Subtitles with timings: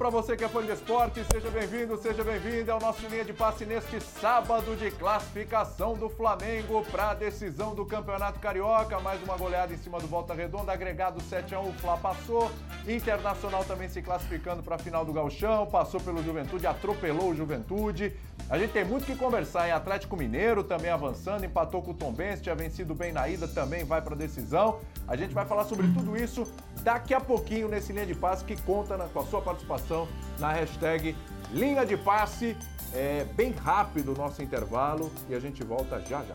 [0.00, 3.34] Para você que é fã de esporte, seja bem-vindo, seja bem-vinda ao nosso linha de
[3.34, 8.98] passe neste sábado de classificação do Flamengo para a decisão do Campeonato Carioca.
[8.98, 12.50] Mais uma goleada em cima do Volta Redonda, agregado 7 a 1, o Fla passou.
[12.88, 18.16] Internacional também se classificando para a final do Gauchão, passou pelo Juventude, atropelou o Juventude.
[18.48, 22.10] A gente tem muito que conversar em Atlético Mineiro também avançando, empatou com o Tom
[22.10, 24.80] Benz, tinha vencido bem na ida, também vai para a decisão.
[25.06, 26.50] A gente vai falar sobre tudo isso
[26.82, 29.89] daqui a pouquinho nesse linha de passe que conta na, com a sua participação
[30.38, 31.16] na hashtag
[31.52, 32.56] linha de passe.
[32.92, 36.34] É bem rápido o nosso intervalo e a gente volta já já.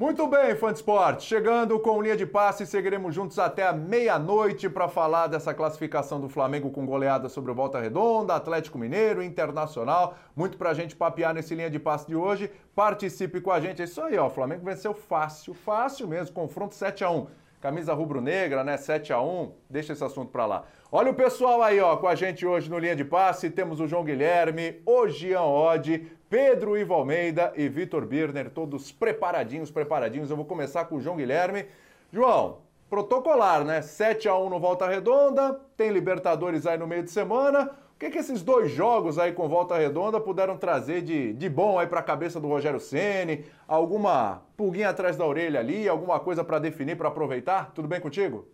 [0.00, 1.24] Muito bem, fã de esporte.
[1.24, 6.26] Chegando com linha de passe, seguiremos juntos até a meia-noite para falar dessa classificação do
[6.26, 10.16] Flamengo com goleada sobre o Volta Redonda, Atlético Mineiro, Internacional.
[10.34, 12.50] Muito para a gente papear nesse linha de passe de hoje.
[12.74, 13.82] Participe com a gente.
[13.82, 14.28] É isso aí, ó.
[14.28, 16.34] O Flamengo venceu fácil, fácil mesmo.
[16.34, 17.26] Confronto 7 a 1
[17.60, 18.78] Camisa rubro-negra, né?
[18.78, 20.64] 7 a 1 Deixa esse assunto para lá.
[20.90, 23.50] Olha o pessoal aí, ó, com a gente hoje no Linha de Passe.
[23.50, 29.68] Temos o João Guilherme, o Gian Oddi, Pedro Ivo Almeida e Vitor Birner, todos preparadinhos,
[29.68, 30.30] preparadinhos.
[30.30, 31.66] Eu vou começar com o João Guilherme.
[32.12, 33.82] João, protocolar, né?
[33.82, 37.72] 7 a 1 no Volta Redonda, tem Libertadores aí no meio de semana.
[37.96, 41.80] O que, que esses dois jogos aí com Volta Redonda puderam trazer de, de bom
[41.80, 43.44] aí para a cabeça do Rogério Ceni?
[43.66, 47.72] Alguma pulguinha atrás da orelha ali, alguma coisa para definir, para aproveitar?
[47.74, 48.46] Tudo bem contigo?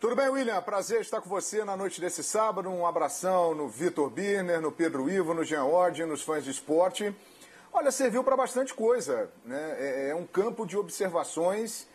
[0.00, 0.62] Tudo bem, William?
[0.62, 2.70] Prazer estar com você na noite desse sábado.
[2.70, 7.14] Um abração no Vitor Birner, no Pedro Ivo, no Jean Ord, nos fãs de esporte.
[7.70, 9.30] Olha, serviu para bastante coisa.
[9.44, 9.76] Né?
[9.78, 11.86] É, é, um campo de observações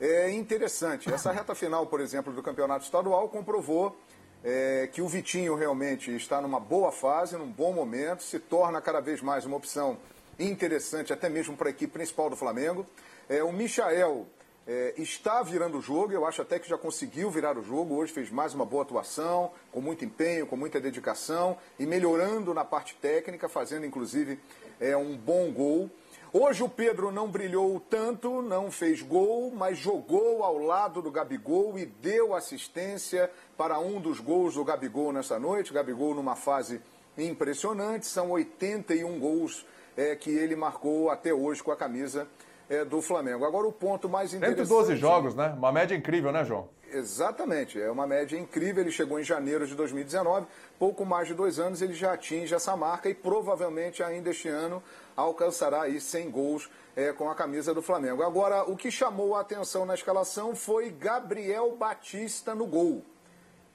[0.00, 1.08] é, interessante.
[1.14, 3.96] Essa reta final, por exemplo, do campeonato estadual comprovou
[4.42, 8.98] é, que o Vitinho realmente está numa boa fase, num bom momento, se torna cada
[8.98, 9.98] vez mais uma opção
[10.36, 12.84] interessante, até mesmo para a equipe principal do Flamengo.
[13.28, 14.26] É, o Michael
[14.66, 17.96] é, está virando o jogo, eu acho até que já conseguiu virar o jogo.
[17.96, 22.64] Hoje fez mais uma boa atuação, com muito empenho, com muita dedicação e melhorando na
[22.64, 24.38] parte técnica, fazendo inclusive
[24.80, 25.90] é, um bom gol.
[26.32, 31.78] Hoje o Pedro não brilhou tanto, não fez gol, mas jogou ao lado do Gabigol
[31.78, 35.74] e deu assistência para um dos gols do Gabigol nessa noite.
[35.74, 36.80] Gabigol numa fase
[37.18, 42.26] impressionante, são 81 gols é, que ele marcou até hoje com a camisa
[42.68, 43.44] é, do Flamengo.
[43.44, 44.68] Agora, o ponto mais interessante...
[44.68, 45.54] 112 jogos, né?
[45.56, 46.68] Uma média incrível, né, João?
[46.92, 48.82] Exatamente, é uma média incrível.
[48.82, 50.46] Ele chegou em janeiro de 2019,
[50.78, 54.82] pouco mais de dois anos ele já atinge essa marca e provavelmente ainda este ano
[55.16, 58.22] alcançará aí 100 gols é, com a camisa do Flamengo.
[58.22, 63.02] Agora, o que chamou a atenção na escalação foi Gabriel Batista no gol.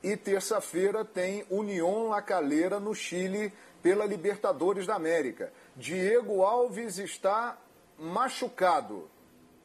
[0.03, 5.51] E terça-feira tem União La Calera no Chile pela Libertadores da América.
[5.75, 7.57] Diego Alves está
[7.97, 9.09] machucado.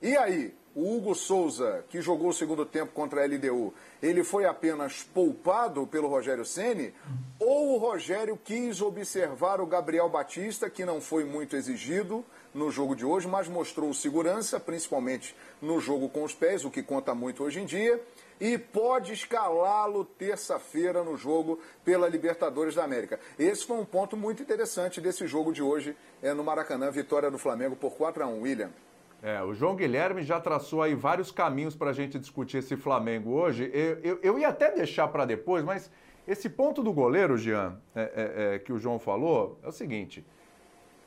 [0.00, 4.46] E aí, o Hugo Souza, que jogou o segundo tempo contra a LDU, ele foi
[4.46, 6.94] apenas poupado pelo Rogério Ceni
[7.38, 12.96] ou o Rogério quis observar o Gabriel Batista, que não foi muito exigido no jogo
[12.96, 17.44] de hoje, mas mostrou segurança, principalmente no jogo com os pés, o que conta muito
[17.44, 18.00] hoje em dia,
[18.42, 23.20] e pode escalá-lo terça-feira no jogo pela Libertadores da América.
[23.38, 27.38] Esse foi um ponto muito interessante desse jogo de hoje é, no Maracanã, vitória do
[27.38, 28.70] Flamengo por 4 a 1 William.
[29.22, 33.30] É, o João Guilherme já traçou aí vários caminhos para a gente discutir esse Flamengo
[33.30, 33.70] hoje.
[33.72, 35.88] Eu, eu, eu ia até deixar para depois, mas
[36.26, 40.26] esse ponto do goleiro, Jean, é, é, é, que o João falou, é o seguinte: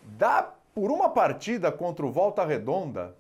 [0.02, 3.14] dá por uma partida contra o Volta Redonda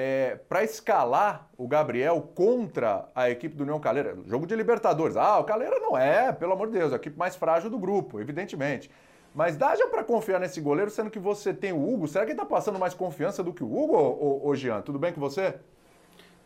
[0.00, 5.16] é, para escalar o Gabriel contra a equipe do União Calera, jogo de Libertadores.
[5.16, 8.20] Ah, o Calera não é, pelo amor de Deus, a equipe mais frágil do grupo,
[8.20, 8.88] evidentemente.
[9.34, 12.06] Mas dá já para confiar nesse goleiro, sendo que você tem o Hugo.
[12.06, 14.82] Será que ele está passando mais confiança do que o Hugo, ô, ô Jean?
[14.82, 15.56] Tudo bem com você?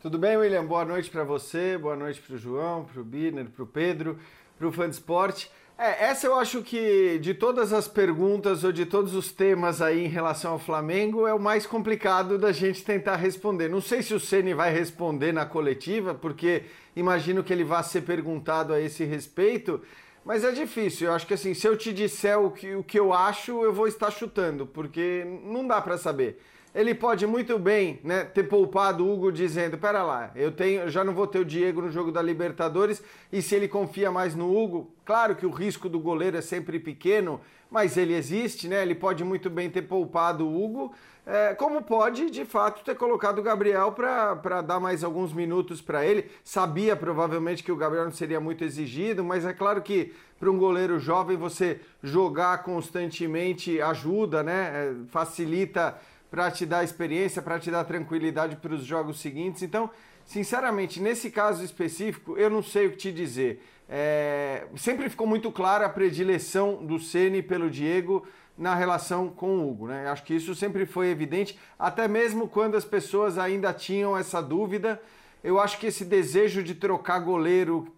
[0.00, 0.64] Tudo bem, William?
[0.64, 4.18] Boa noite para você, boa noite para o João, para o Birner, para o Pedro,
[4.56, 5.52] para o Fã de Esporte.
[5.84, 10.04] É, essa eu acho que de todas as perguntas ou de todos os temas aí
[10.04, 13.68] em relação ao Flamengo é o mais complicado da gente tentar responder.
[13.68, 16.62] Não sei se o Ceni vai responder na coletiva, porque
[16.94, 19.82] imagino que ele vá ser perguntado a esse respeito,
[20.24, 21.08] mas é difícil.
[21.08, 23.72] Eu acho que assim, se eu te disser o que, o que eu acho, eu
[23.72, 26.40] vou estar chutando, porque não dá para saber.
[26.74, 31.04] Ele pode muito bem né, ter poupado o Hugo dizendo: pera lá, eu tenho, já
[31.04, 34.56] não vou ter o Diego no jogo da Libertadores, e se ele confia mais no
[34.56, 37.40] Hugo, claro que o risco do goleiro é sempre pequeno,
[37.70, 38.82] mas ele existe, né?
[38.82, 43.38] Ele pode muito bem ter poupado o Hugo, é, como pode, de fato, ter colocado
[43.38, 46.28] o Gabriel para dar mais alguns minutos para ele.
[46.42, 50.58] Sabia provavelmente que o Gabriel não seria muito exigido, mas é claro que para um
[50.58, 54.70] goleiro jovem você jogar constantemente ajuda, né?
[54.74, 55.96] É, facilita
[56.32, 59.62] para te dar experiência, para te dar tranquilidade para os jogos seguintes.
[59.62, 59.90] Então,
[60.24, 63.62] sinceramente, nesse caso específico, eu não sei o que te dizer.
[63.86, 68.26] É, sempre ficou muito clara a predileção do Ceni pelo Diego
[68.56, 70.08] na relação com o Hugo, né?
[70.08, 75.02] Acho que isso sempre foi evidente, até mesmo quando as pessoas ainda tinham essa dúvida.
[75.44, 77.94] Eu acho que esse desejo de trocar goleiro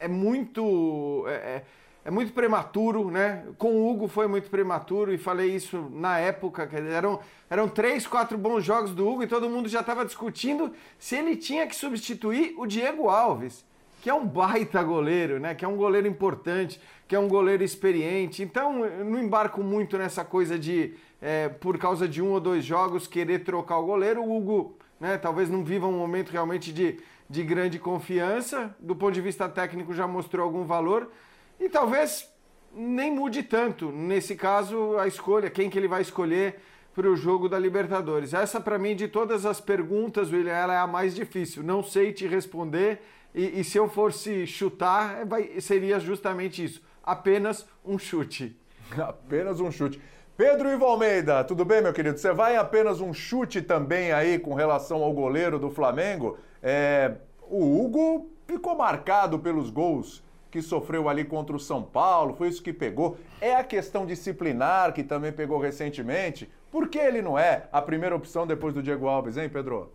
[0.00, 1.24] é muito.
[1.28, 1.62] É,
[2.04, 3.44] é muito prematuro, né?
[3.58, 6.68] Com o Hugo foi muito prematuro e falei isso na época.
[6.72, 11.16] Eram, eram três, quatro bons jogos do Hugo e todo mundo já estava discutindo se
[11.16, 13.64] ele tinha que substituir o Diego Alves,
[14.00, 15.54] que é um baita goleiro, né?
[15.54, 18.42] Que é um goleiro importante, que é um goleiro experiente.
[18.42, 22.64] Então, eu não embarco muito nessa coisa de, é, por causa de um ou dois
[22.64, 24.22] jogos, querer trocar o goleiro.
[24.22, 25.18] O Hugo, né?
[25.18, 28.74] Talvez não viva um momento realmente de, de grande confiança.
[28.78, 31.10] Do ponto de vista técnico, já mostrou algum valor
[31.58, 32.28] e talvez
[32.74, 36.60] nem mude tanto, nesse caso, a escolha, quem que ele vai escolher
[36.94, 38.34] para o jogo da Libertadores.
[38.34, 41.62] Essa, para mim, de todas as perguntas, William, ela é a mais difícil.
[41.62, 43.00] Não sei te responder
[43.34, 46.82] e, e se eu fosse chutar, vai, seria justamente isso.
[47.02, 48.56] Apenas um chute.
[48.98, 50.00] Apenas um chute.
[50.36, 52.16] Pedro Ivo Almeida, tudo bem, meu querido?
[52.16, 56.38] Você vai apenas um chute também aí com relação ao goleiro do Flamengo?
[56.62, 57.16] É,
[57.50, 62.62] o Hugo ficou marcado pelos gols que sofreu ali contra o São Paulo, foi isso
[62.62, 63.18] que pegou.
[63.40, 66.48] É a questão disciplinar que também pegou recentemente.
[66.70, 69.92] Por que ele não é a primeira opção depois do Diego Alves, hein, Pedro?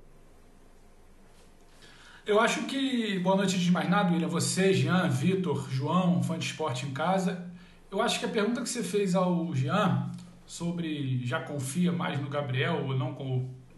[2.26, 3.20] Eu acho que.
[3.20, 4.30] Boa noite de mais nada, William.
[4.30, 7.46] Você, Jean, Vitor, João, fã de esporte em casa.
[7.92, 10.10] Eu acho que a pergunta que você fez ao Jean
[10.46, 13.16] sobre já confia mais no Gabriel ou não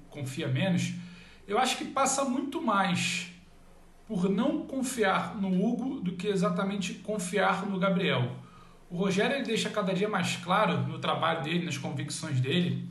[0.09, 0.93] confia menos,
[1.47, 3.34] eu acho que passa muito mais
[4.07, 8.31] por não confiar no Hugo do que exatamente confiar no Gabriel.
[8.89, 12.87] O Rogério ele deixa cada dia mais claro no trabalho dele, nas convicções dele,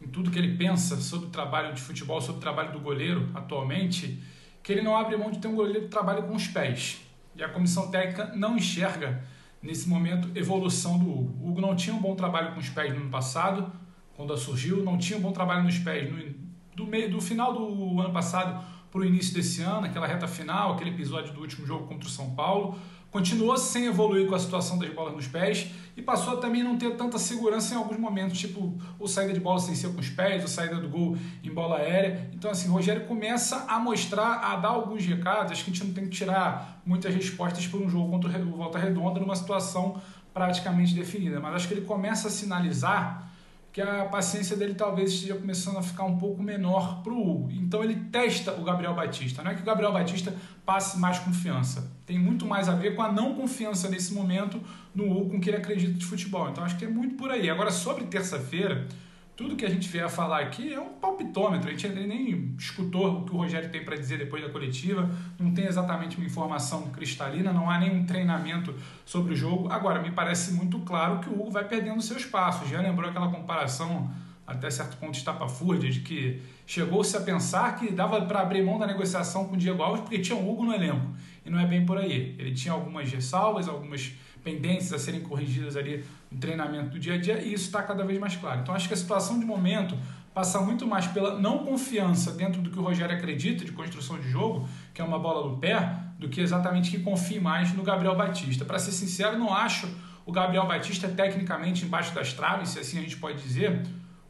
[0.00, 3.28] em tudo que ele pensa sobre o trabalho de futebol, sobre o trabalho do goleiro
[3.34, 4.22] atualmente,
[4.62, 7.00] que ele não abre mão de ter um goleiro que trabalha com os pés.
[7.34, 9.24] E a comissão técnica não enxerga
[9.60, 11.44] nesse momento evolução do Hugo.
[11.44, 13.72] O Hugo não tinha um bom trabalho com os pés no ano passado,
[14.16, 16.32] quando surgiu, não tinha um bom trabalho nos pés no,
[16.76, 20.72] do, meio, do final do ano passado para o início desse ano, aquela reta final,
[20.72, 22.78] aquele episódio do último jogo contra o São Paulo.
[23.10, 26.78] Continuou sem evoluir com a situação das bolas nos pés e passou a também não
[26.78, 30.08] ter tanta segurança em alguns momentos, tipo o saída de bola sem ser com os
[30.08, 32.30] pés, o saída do gol em bola aérea.
[32.32, 35.50] Então, assim, o Rogério começa a mostrar, a dar alguns recados.
[35.50, 38.56] Acho que a gente não tem que tirar muitas respostas por um jogo contra o
[38.56, 40.00] Volta Redonda numa situação
[40.32, 43.28] praticamente definida, mas acho que ele começa a sinalizar
[43.74, 47.50] que a paciência dele talvez esteja começando a ficar um pouco menor para o Hugo.
[47.50, 49.42] Então ele testa o Gabriel Batista.
[49.42, 50.32] Não é que o Gabriel Batista
[50.64, 51.90] passe mais confiança.
[52.06, 54.60] Tem muito mais a ver com a não confiança nesse momento
[54.94, 56.48] no Hugo com que ele acredita de futebol.
[56.48, 57.50] Então acho que é muito por aí.
[57.50, 58.86] Agora, sobre terça-feira,
[59.36, 61.68] tudo que a gente vier a falar aqui é um palpitômetro.
[61.68, 65.52] A gente nem escutou o que o Rogério tem para dizer depois da coletiva, não
[65.52, 69.70] tem exatamente uma informação cristalina, não há nenhum treinamento sobre o jogo.
[69.72, 72.68] Agora, me parece muito claro que o Hugo vai perdendo seus passos.
[72.68, 74.08] Já lembrou aquela comparação,
[74.46, 78.86] até certo ponto estapafúrdia, de que chegou-se a pensar que dava para abrir mão da
[78.86, 81.08] negociação com o Diego Alves porque tinha o Hugo no elenco.
[81.44, 82.36] E não é bem por aí.
[82.38, 84.12] Ele tinha algumas ressalvas, algumas
[84.44, 88.04] pendências a serem corrigidas ali no treinamento do dia a dia, e isso está cada
[88.04, 88.60] vez mais claro.
[88.60, 89.98] Então acho que a situação de momento
[90.34, 94.28] passa muito mais pela não confiança dentro do que o Rogério acredita de construção de
[94.28, 98.16] jogo, que é uma bola do pé, do que exatamente que confie mais no Gabriel
[98.16, 98.64] Batista.
[98.64, 99.88] Para ser sincero, não acho
[100.26, 103.82] o Gabriel Batista tecnicamente embaixo das traves, se assim a gente pode dizer,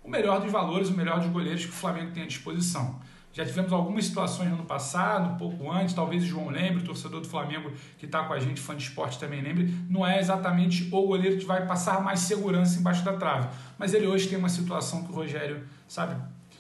[0.02, 3.00] o melhor dos valores, o melhor dos goleiros que o Flamengo tem à disposição.
[3.34, 6.86] Já tivemos algumas situações no ano passado, um pouco antes, talvez o João lembre, o
[6.86, 10.20] torcedor do Flamengo que está com a gente, fã de esporte também lembre, não é
[10.20, 13.48] exatamente o goleiro que vai passar mais segurança embaixo da trave.
[13.76, 16.14] Mas ele hoje tem uma situação que o Rogério, sabe,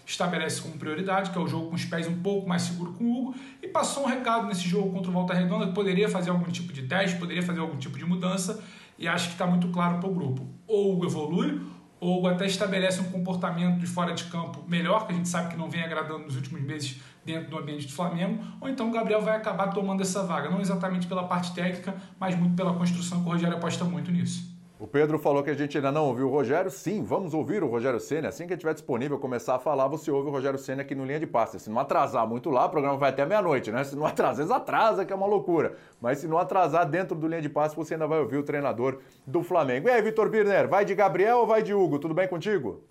[0.04, 3.04] estabelece como prioridade, que é o jogo com os pés um pouco mais seguro com
[3.04, 6.30] o Hugo, e passou um recado nesse jogo contra o Volta Redonda que poderia fazer
[6.30, 8.60] algum tipo de teste, poderia fazer algum tipo de mudança,
[8.98, 10.44] e acho que está muito claro para o grupo.
[10.66, 11.60] Ou o Hugo evolui,
[12.04, 15.56] ou até estabelece um comportamento de fora de campo melhor, que a gente sabe que
[15.56, 19.22] não vem agradando nos últimos meses dentro do ambiente do Flamengo, ou então o Gabriel
[19.22, 23.28] vai acabar tomando essa vaga, não exatamente pela parte técnica, mas muito pela construção que
[23.28, 24.53] o Rogério aposta muito nisso.
[24.76, 26.68] O Pedro falou que a gente ainda não ouviu o Rogério.
[26.68, 28.28] Sim, vamos ouvir o Rogério Senna.
[28.28, 31.20] Assim que estiver disponível, começar a falar, você ouve o Rogério Senna aqui no Linha
[31.20, 31.60] de Passe.
[31.60, 33.84] Se não atrasar muito lá, o programa vai até meia-noite, né?
[33.84, 35.76] Se não atrasar, às vezes atrasa, que é uma loucura.
[36.00, 38.98] Mas se não atrasar dentro do Linha de Passe, você ainda vai ouvir o treinador
[39.24, 39.86] do Flamengo.
[39.86, 42.00] E aí, Vitor Birner, vai de Gabriel ou vai de Hugo?
[42.00, 42.82] Tudo bem contigo?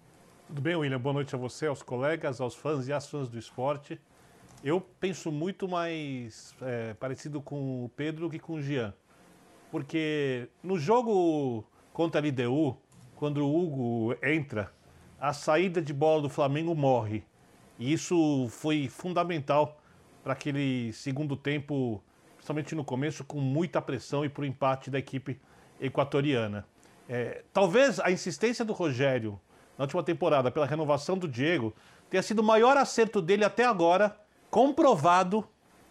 [0.48, 1.00] Tudo bem, William?
[1.00, 4.00] Boa noite a você, aos colegas, aos fãs e às fãs do esporte.
[4.64, 8.94] Eu penso muito mais é, parecido com o Pedro que com o Jean.
[9.70, 12.76] Porque no jogo contra a LDU,
[13.16, 14.74] quando o Hugo entra,
[15.20, 17.24] a saída de bola do Flamengo morre.
[17.80, 19.80] E isso foi fundamental
[20.24, 22.04] para aquele segundo tempo,
[22.36, 25.40] principalmente no começo, com muita pressão e para o empate da equipe
[25.80, 26.66] equatoriana.
[27.08, 29.40] É, talvez a insistência do Rogério
[29.78, 31.74] na última temporada pela renovação do Diego
[32.10, 34.18] tenha sido o maior acerto dele até agora,
[34.50, 35.48] comprovado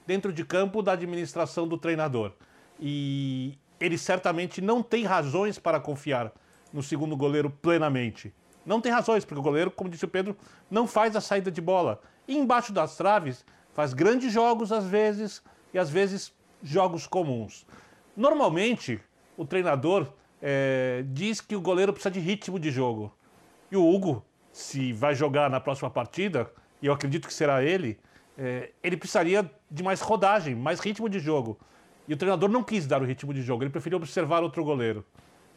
[0.06, 2.32] dentro de campo da administração do treinador.
[2.80, 6.33] E ele certamente não tem razões para confiar
[6.73, 8.33] no segundo goleiro plenamente.
[8.65, 10.37] Não tem razões, porque o goleiro, como disse o Pedro,
[10.71, 12.01] não faz a saída de bola.
[12.29, 15.43] E embaixo das traves, faz grandes jogos às vezes
[15.75, 17.67] e às vezes jogos comuns.
[18.17, 19.01] Normalmente,
[19.37, 20.07] o treinador
[20.41, 23.12] é, diz que o goleiro precisa de ritmo de jogo.
[23.71, 26.49] E o Hugo, se vai jogar na próxima partida,
[26.81, 27.99] e eu acredito que será ele,
[28.39, 31.59] é, ele precisaria de mais rodagem, mais ritmo de jogo.
[32.12, 35.02] E o treinador não quis dar o ritmo de jogo, ele preferiu observar outro goleiro.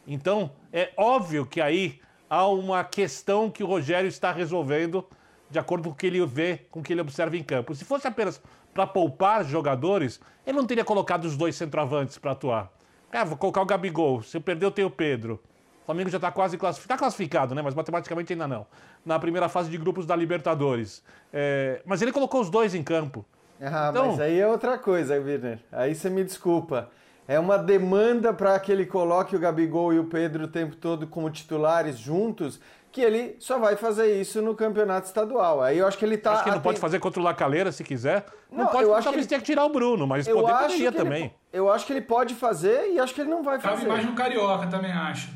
[0.06, 5.06] Então, é óbvio que aí há uma questão que o Rogério está resolvendo
[5.50, 7.74] de acordo com o que ele vê, com o que ele observa em campo.
[7.74, 8.40] Se fosse apenas
[8.72, 12.72] para poupar jogadores, ele não teria colocado os dois centroavantes para atuar.
[13.12, 15.38] Ah, vou colocar o Gabigol, se eu perder eu tenho o Pedro.
[15.82, 17.60] O Flamengo já está quase classificado, tá classificado, né?
[17.60, 18.66] Mas matematicamente ainda não.
[19.04, 21.04] Na primeira fase de grupos da Libertadores.
[21.30, 21.82] É...
[21.84, 23.26] Mas ele colocou os dois em campo.
[23.60, 24.08] Ah, então...
[24.08, 25.58] mas aí é outra coisa, Werner.
[25.72, 26.90] Aí você me desculpa.
[27.28, 31.06] É uma demanda para que ele coloque o Gabigol e o Pedro o tempo todo
[31.08, 32.60] como titulares juntos,
[32.92, 35.60] que ele só vai fazer isso no campeonato estadual.
[35.60, 36.32] Aí eu acho que ele tá.
[36.32, 38.24] Acho que ele não pode fazer contra o Lacaleira se quiser.
[38.50, 39.28] Não, não pode, eu acho talvez ele...
[39.28, 41.24] tenha que tirar o Bruno, mas eu poder poderia também.
[41.24, 41.34] Ele...
[41.52, 43.76] Eu acho que ele pode fazer e acho que ele não vai fazer.
[43.76, 45.28] Cabe mais no Carioca, também acho.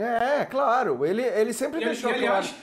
[0.00, 1.04] É, claro.
[1.04, 2.38] Ele, ele sempre e, deixou claro.
[2.38, 2.54] Acha,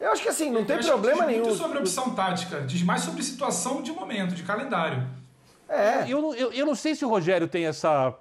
[0.00, 1.44] eu acho que assim, não tem problema nenhum.
[1.44, 5.06] Muito sobre opção tática, diz mais sobre situação de momento, de calendário.
[5.68, 6.04] É.
[6.08, 8.14] Eu, eu, eu não sei se o Rogério tem essa.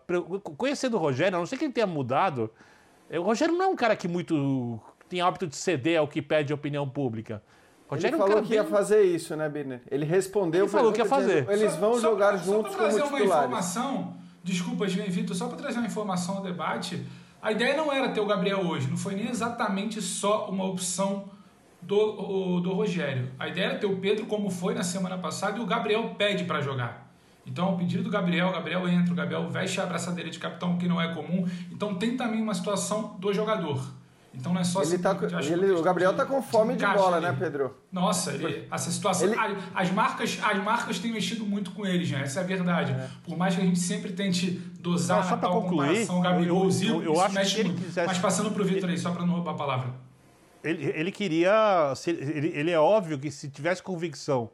[0.58, 2.50] Conhecendo o Rogério, a não sei que ele tenha mudado.
[3.12, 6.52] O Rogério não é um cara que muito tem hábito de ceder ao que pede
[6.52, 7.44] a opinião pública.
[7.88, 8.58] Rogério ele falou é um que bem...
[8.58, 9.82] ia fazer isso, né, Birner?
[9.92, 10.64] Ele respondeu.
[10.64, 11.48] Ele falou que ia fazer.
[11.50, 13.12] Eles vão só, jogar só, juntos só como titulares.
[13.12, 14.14] Uma informação,
[14.44, 17.06] desculpa, Vitor, só para trazer uma informação ao debate.
[17.42, 21.26] A ideia não era ter o Gabriel hoje, não foi nem exatamente só uma opção
[21.86, 23.30] do, do Rogério.
[23.40, 26.44] A ideia era ter o Pedro como foi na semana passada e o Gabriel pede
[26.44, 27.12] para jogar.
[27.46, 30.78] Então, o pedido do Gabriel, o Gabriel entra, o Gabriel veste a abraçadeira de capitão,
[30.78, 31.46] que não é comum.
[31.72, 33.84] Então, tem também uma situação do jogador.
[34.34, 37.20] Então, não é só ele tá, ele, O Gabriel está com fome de, de bola,
[37.20, 37.76] né, Pedro?
[37.92, 39.28] Nossa, ele, essa situação.
[39.28, 39.38] Ele...
[39.76, 42.20] As, marcas, as marcas têm mexido muito com ele, já.
[42.20, 42.94] Essa é a verdade.
[42.94, 43.10] É.
[43.24, 44.50] Por mais que a gente sempre tente
[44.80, 48.08] dosar só para concluir, Gabigol, eu, eu, eu acho que ele quisesse...
[48.08, 50.13] Mas passando para o Vitor aí, só para não roubar a palavra.
[50.64, 51.94] Ele, ele queria.
[52.08, 54.50] Ele, ele, é óbvio que se tivesse convicção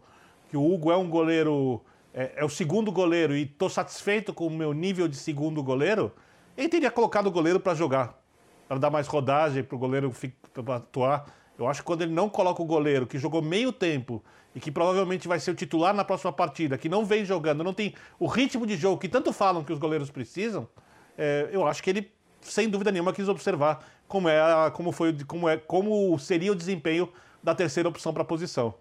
[0.50, 1.82] que o Hugo é um goleiro.
[2.14, 6.12] É, é o segundo goleiro e estou satisfeito com o meu nível de segundo goleiro,
[6.58, 8.20] ele teria colocado o goleiro para jogar,
[8.68, 10.12] para dar mais rodagem, para o goleiro
[10.76, 11.28] atuar.
[11.58, 14.24] Eu acho que quando ele não coloca o goleiro, que jogou meio tempo
[14.56, 17.74] e que provavelmente vai ser o titular na próxima partida, que não vem jogando, não
[17.74, 20.68] tem o ritmo de jogo que tanto falam que os goleiros precisam,
[21.18, 22.12] é, eu acho que ele,
[22.42, 27.10] sem dúvida nenhuma, quis observar como, é, como, foi, como, é, como seria o desempenho
[27.42, 28.74] da terceira opção para a posição.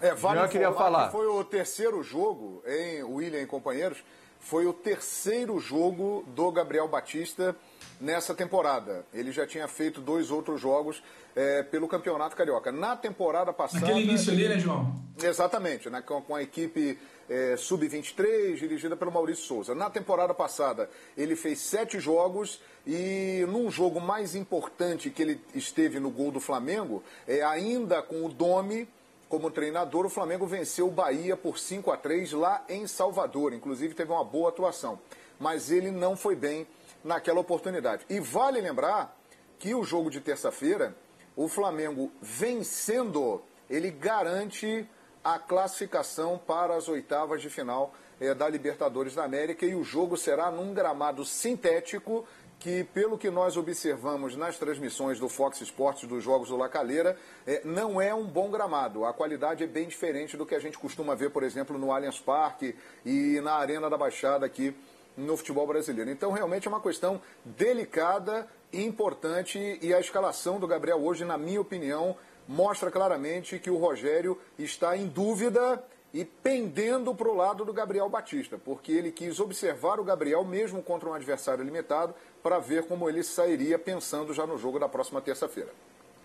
[0.00, 1.06] É, vale eu queria falar.
[1.06, 4.02] Que foi o terceiro jogo, em William e companheiros,
[4.40, 7.54] foi o terceiro jogo do Gabriel Batista
[8.00, 9.04] nessa temporada.
[9.12, 11.02] Ele já tinha feito dois outros jogos
[11.36, 12.72] é, pelo Campeonato Carioca.
[12.72, 13.86] Na temporada passada.
[13.86, 14.92] Naquele início ali, né, João?
[15.22, 19.74] Exatamente, né, com, a equipe é, sub-23, dirigida pelo Maurício Souza.
[19.74, 26.00] Na temporada passada, ele fez sete jogos e num jogo mais importante que ele esteve
[26.00, 28.88] no gol do Flamengo, é, ainda com o Domi
[29.30, 33.54] como treinador, o Flamengo venceu o Bahia por 5 a 3 lá em Salvador.
[33.54, 34.98] Inclusive, teve uma boa atuação.
[35.38, 36.66] Mas ele não foi bem
[37.02, 38.04] naquela oportunidade.
[38.10, 39.16] E vale lembrar
[39.56, 40.96] que o jogo de terça-feira
[41.36, 44.86] o Flamengo vencendo, ele garante
[45.22, 50.16] a classificação para as oitavas de final é, da Libertadores da América e o jogo
[50.16, 52.26] será num gramado sintético
[52.60, 57.62] que, pelo que nós observamos nas transmissões do Fox Sports dos Jogos do Lacaleira, é,
[57.64, 59.06] não é um bom gramado.
[59.06, 62.20] A qualidade é bem diferente do que a gente costuma ver, por exemplo, no Allianz
[62.20, 64.76] Parque e na Arena da Baixada aqui
[65.16, 66.10] no futebol brasileiro.
[66.10, 71.60] Então, realmente é uma questão delicada importante e a escalação do Gabriel hoje, na minha
[71.60, 72.14] opinião,
[72.46, 78.08] mostra claramente que o Rogério está em dúvida e pendendo para o lado do Gabriel
[78.08, 83.08] Batista, porque ele quis observar o Gabriel mesmo contra um adversário limitado para ver como
[83.08, 85.70] ele sairia pensando já no jogo da próxima terça-feira.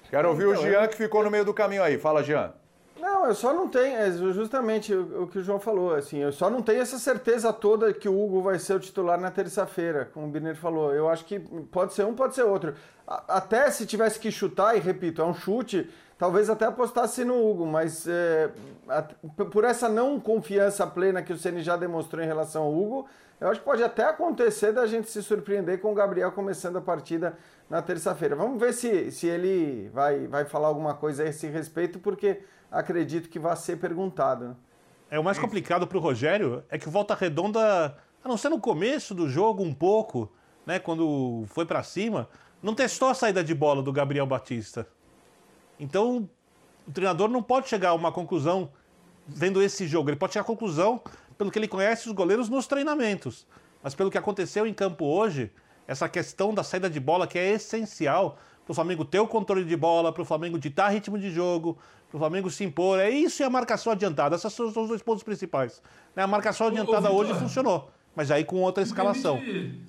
[0.09, 1.97] Quero ouvir então, o Jean que ficou no meio do caminho aí.
[1.97, 2.53] Fala, Jean.
[2.99, 6.49] Não, eu só não tenho, é justamente o, que o João falou, assim, eu só
[6.49, 10.25] não tenho essa certeza toda que o Hugo vai ser o titular na terça-feira, como
[10.25, 10.93] o Biner falou.
[10.93, 11.39] Eu acho que
[11.71, 12.73] pode ser um, pode ser outro.
[13.05, 17.65] Até se tivesse que chutar, e repito, é um chute, talvez até apostasse no Hugo,
[17.65, 18.49] mas é,
[19.51, 23.07] por essa não confiança plena que o Ceni já demonstrou em relação ao Hugo,
[23.39, 26.81] eu acho que pode até acontecer da gente se surpreender com o Gabriel começando a
[26.81, 27.37] partida
[27.69, 28.35] na terça-feira.
[28.35, 32.41] Vamos ver se, se ele vai, vai falar alguma coisa a esse respeito, porque
[32.71, 34.49] acredito que vai ser perguntado.
[34.49, 34.55] Né?
[35.11, 38.49] É, o mais complicado para o Rogério é que o Volta Redonda, a não ser
[38.49, 40.31] no começo do jogo um pouco,
[40.65, 42.29] né, quando foi para cima,
[42.63, 44.87] não testou a saída de bola do Gabriel Batista.
[45.79, 46.29] Então,
[46.87, 48.69] o treinador não pode chegar a uma conclusão
[49.27, 50.09] vendo esse jogo.
[50.09, 51.01] Ele pode chegar a conclusão
[51.37, 53.45] pelo que ele conhece os goleiros nos treinamentos.
[53.81, 55.51] Mas pelo que aconteceu em campo hoje,
[55.87, 59.63] essa questão da saída de bola que é essencial para o Flamengo ter o controle
[59.63, 61.77] de bola, para o Flamengo ditar ritmo de jogo,
[62.09, 62.99] para o Flamengo se impor.
[62.99, 64.35] É isso e a marcação adiantada.
[64.35, 65.81] Esses são os dois pontos principais.
[66.15, 69.37] Né, a marcação adiantada ô, hoje funcionou, mas aí com outra escalação.
[69.37, 69.81] Me permite,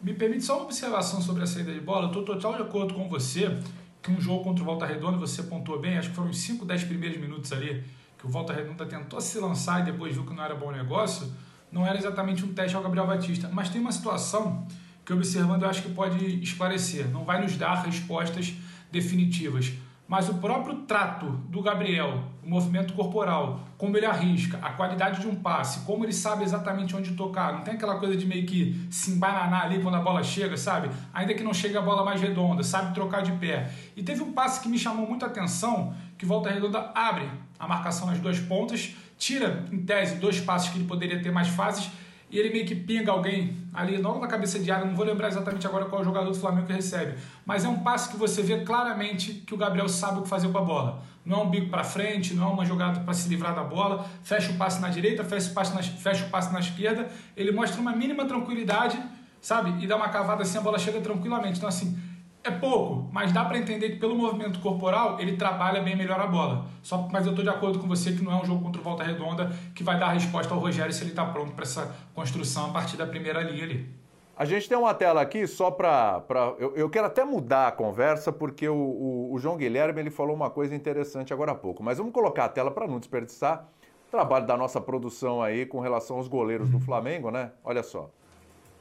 [0.00, 2.04] me permite só uma observação sobre a saída de bola.
[2.04, 3.54] Eu estou total de acordo com você
[4.02, 6.64] que um jogo contra o Volta Redonda, você pontuou bem, acho que foram os 5,
[6.64, 7.84] 10 primeiros minutos ali,
[8.18, 11.30] que o Volta Redonda tentou se lançar e depois viu que não era bom negócio,
[11.70, 13.48] não era exatamente um teste ao Gabriel Batista.
[13.52, 14.66] Mas tem uma situação
[15.04, 17.08] que, observando, eu acho que pode esclarecer.
[17.08, 18.52] Não vai nos dar respostas
[18.90, 19.72] definitivas
[20.10, 25.28] mas o próprio trato do Gabriel, o movimento corporal, como ele arrisca, a qualidade de
[25.28, 28.88] um passe, como ele sabe exatamente onde tocar, não tem aquela coisa de meio que
[28.90, 30.90] se embananar ali quando a bola chega, sabe?
[31.14, 33.70] Ainda que não chegue a bola mais redonda, sabe trocar de pé.
[33.96, 38.08] E teve um passe que me chamou muita atenção, que Volta Redonda abre a marcação
[38.08, 41.88] nas duas pontas, tira, em tese, dois passes que ele poderia ter mais fases
[42.30, 45.28] e ele meio que pinga alguém ali logo na cabeça de área, não vou lembrar
[45.28, 48.16] exatamente agora qual é o jogador do Flamengo que recebe, mas é um passe que
[48.16, 51.02] você vê claramente que o Gabriel sabe o que fazer com a bola.
[51.24, 54.06] Não é um bico para frente, não é uma jogada para se livrar da bola,
[54.22, 57.52] fecha o passe na direita, fecha o passe na, fecha o passe na esquerda, ele
[57.52, 59.00] mostra uma mínima tranquilidade,
[59.40, 59.82] sabe?
[59.82, 61.58] E dá uma cavada assim, a bola chega tranquilamente.
[61.58, 61.96] Então assim,
[62.42, 66.26] é pouco, mas dá para entender que pelo movimento corporal ele trabalha bem melhor a
[66.26, 66.66] bola.
[66.82, 68.84] Só, mas eu estou de acordo com você que não é um jogo contra o
[68.84, 71.94] Volta Redonda que vai dar a resposta ao Rogério se ele está pronto para essa
[72.14, 74.00] construção a partir da primeira linha ali.
[74.36, 76.24] A gente tem uma tela aqui só para.
[76.58, 80.34] Eu, eu quero até mudar a conversa, porque o, o, o, João Guilherme ele falou
[80.34, 81.82] uma coisa interessante agora há pouco.
[81.82, 83.68] Mas vamos colocar a tela para não desperdiçar
[84.08, 87.52] o trabalho da nossa produção aí com relação aos goleiros do Flamengo, né?
[87.62, 88.08] Olha só.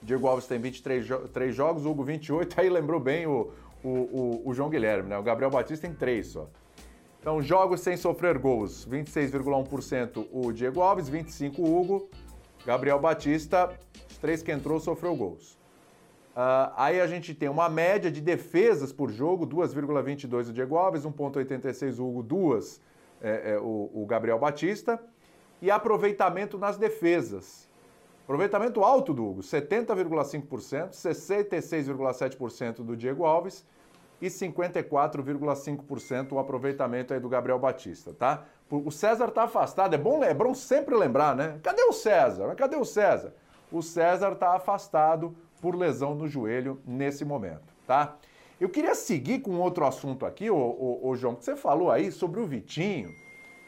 [0.01, 3.51] Diego Alves tem 23 jo 3 jogos, Hugo 28, aí lembrou bem o,
[3.83, 5.17] o, o, o, João Guilherme, né?
[5.17, 6.49] O Gabriel Batista tem 3 só.
[7.19, 12.09] Então, jogos sem sofrer gols, 26,1% o Diego Alves, 25% o Hugo,
[12.65, 13.77] Gabriel Batista,
[14.09, 15.59] os três que entrou sofreu gols.
[16.29, 21.03] Uh, aí a gente tem uma média de defesas por jogo, 2,22 o Diego Alves,
[21.03, 22.81] 1,86 o Hugo, 2
[23.21, 24.97] é, é, o, o Gabriel Batista.
[25.62, 27.68] E aproveitamento nas defesas,
[28.29, 33.65] Aproveitamento alto do Hugo, 70,5%, 66,7% do Diego Alves
[34.21, 38.45] e 54,5% o aproveitamento aí do Gabriel Batista, tá?
[38.69, 41.59] O César tá afastado, é bom, é bom sempre lembrar, né?
[41.63, 42.53] Cadê o César?
[42.53, 43.33] Cadê o César?
[43.71, 48.15] O César tá afastado por lesão no joelho nesse momento, tá?
[48.61, 52.11] Eu queria seguir com outro assunto aqui, ô, ô, ô João, que você falou aí
[52.11, 53.09] sobre o Vitinho.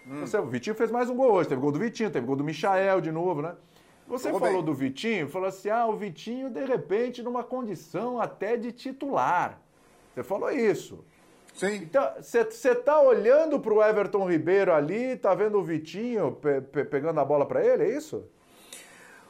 [0.08, 0.20] Hum.
[0.20, 2.44] Você, o Vitinho fez mais um gol hoje, teve gol do Vitinho, teve gol do
[2.44, 3.56] Michael de novo, né?
[4.12, 4.66] Você Jogou falou bem.
[4.66, 9.58] do Vitinho, falou assim: ah, o Vitinho, de repente, numa condição até de titular.
[10.14, 11.00] Você falou isso.
[11.54, 11.76] Sim.
[11.76, 16.84] Então, você está olhando para o Everton Ribeiro ali, tá vendo o Vitinho pe pe
[16.84, 18.26] pegando a bola para ele, é isso?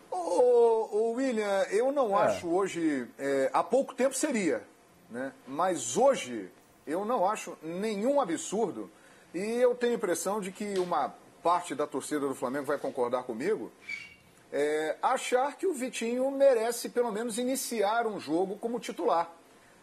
[0.09, 2.23] Ô, William, eu não é.
[2.23, 3.07] acho hoje.
[3.19, 4.63] É, há pouco tempo seria,
[5.11, 5.31] né?
[5.47, 6.49] Mas hoje
[6.87, 8.89] eu não acho nenhum absurdo.
[9.31, 11.13] E eu tenho a impressão de que uma
[11.43, 13.71] parte da torcida do Flamengo vai concordar comigo
[14.51, 19.31] é, achar que o Vitinho merece pelo menos iniciar um jogo como titular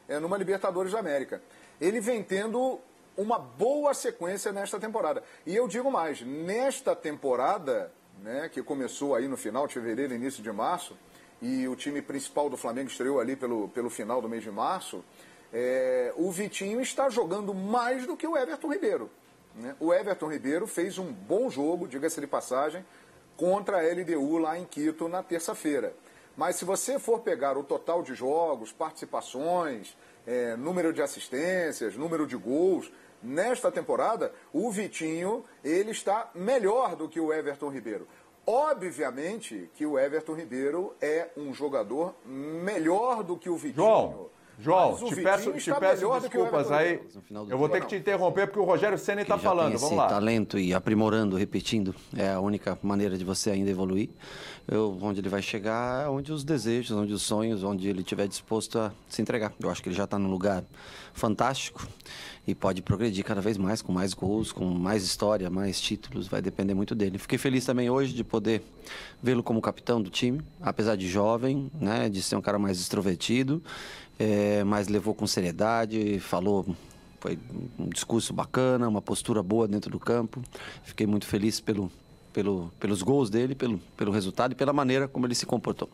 [0.09, 1.43] é, numa Libertadores da América.
[1.81, 2.81] Ele vem tendo
[3.17, 5.23] uma boa sequência nesta temporada.
[5.45, 10.43] E eu digo mais, nesta temporada, né, que começou aí no final de fevereiro, início
[10.43, 10.97] de março,
[11.41, 15.05] e o time principal do Flamengo estreou ali pelo, pelo final do mês de março,
[15.53, 19.11] é, o Vitinho está jogando mais do que o Everton Ribeiro.
[19.55, 19.75] Né?
[19.81, 22.85] O Everton Ribeiro fez um bom jogo, diga-se de passagem,
[23.39, 25.95] contra a LDU lá em Quito na terça-feira.
[26.37, 29.97] Mas se você for pegar o total de jogos, participações,
[30.27, 37.09] é, número de assistências, número de gols, nesta temporada, o Vitinho ele está melhor do
[37.09, 38.09] que o Everton Ribeiro.
[38.45, 43.87] Obviamente que o Everton Ribeiro é um jogador melhor do que o Vitinho.
[43.87, 44.31] João.
[44.61, 47.01] João, te peço, te peço desculpas aí.
[47.49, 49.79] Eu vou ter que te interromper porque o Rogério Senna está falando.
[49.79, 50.09] Vamos lá.
[50.09, 54.11] talento e aprimorando, repetindo, é a única maneira de você ainda evoluir.
[54.67, 58.27] Eu, onde ele vai chegar é onde os desejos, onde os sonhos, onde ele estiver
[58.27, 59.53] disposto a se entregar.
[59.61, 60.65] Eu acho que ele já está num lugar
[61.15, 61.87] fantástico
[62.47, 66.41] e pode progredir cada vez mais, com mais gols, com mais história, mais títulos, vai
[66.41, 67.19] depender muito dele.
[67.19, 68.63] Fiquei feliz também hoje de poder
[69.23, 73.63] vê-lo como capitão do time, apesar de jovem, né, de ser um cara mais extrovertido
[74.19, 76.67] é, mas levou com seriedade, falou.
[77.21, 77.37] Foi
[77.79, 80.41] um discurso bacana, uma postura boa dentro do campo.
[80.85, 81.91] Fiquei muito feliz pelo,
[82.33, 85.91] pelo, pelos gols dele, pelo, pelo resultado e pela maneira como ele se comportou.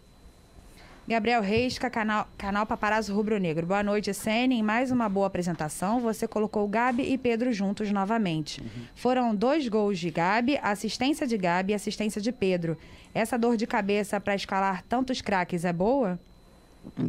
[1.06, 3.66] Gabriel Reis, canal, canal Paparazzo Rubro Negro.
[3.66, 4.56] Boa noite, Sene.
[4.56, 8.62] Em mais uma boa apresentação, você colocou Gabi e Pedro juntos novamente.
[8.62, 8.68] Uhum.
[8.94, 12.78] Foram dois gols de Gabi, assistência de Gabi e assistência de Pedro.
[13.12, 16.18] Essa dor de cabeça para escalar tantos craques é boa?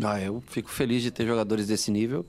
[0.03, 2.25] Ah, eu fico feliz de ter jogadores desse nível.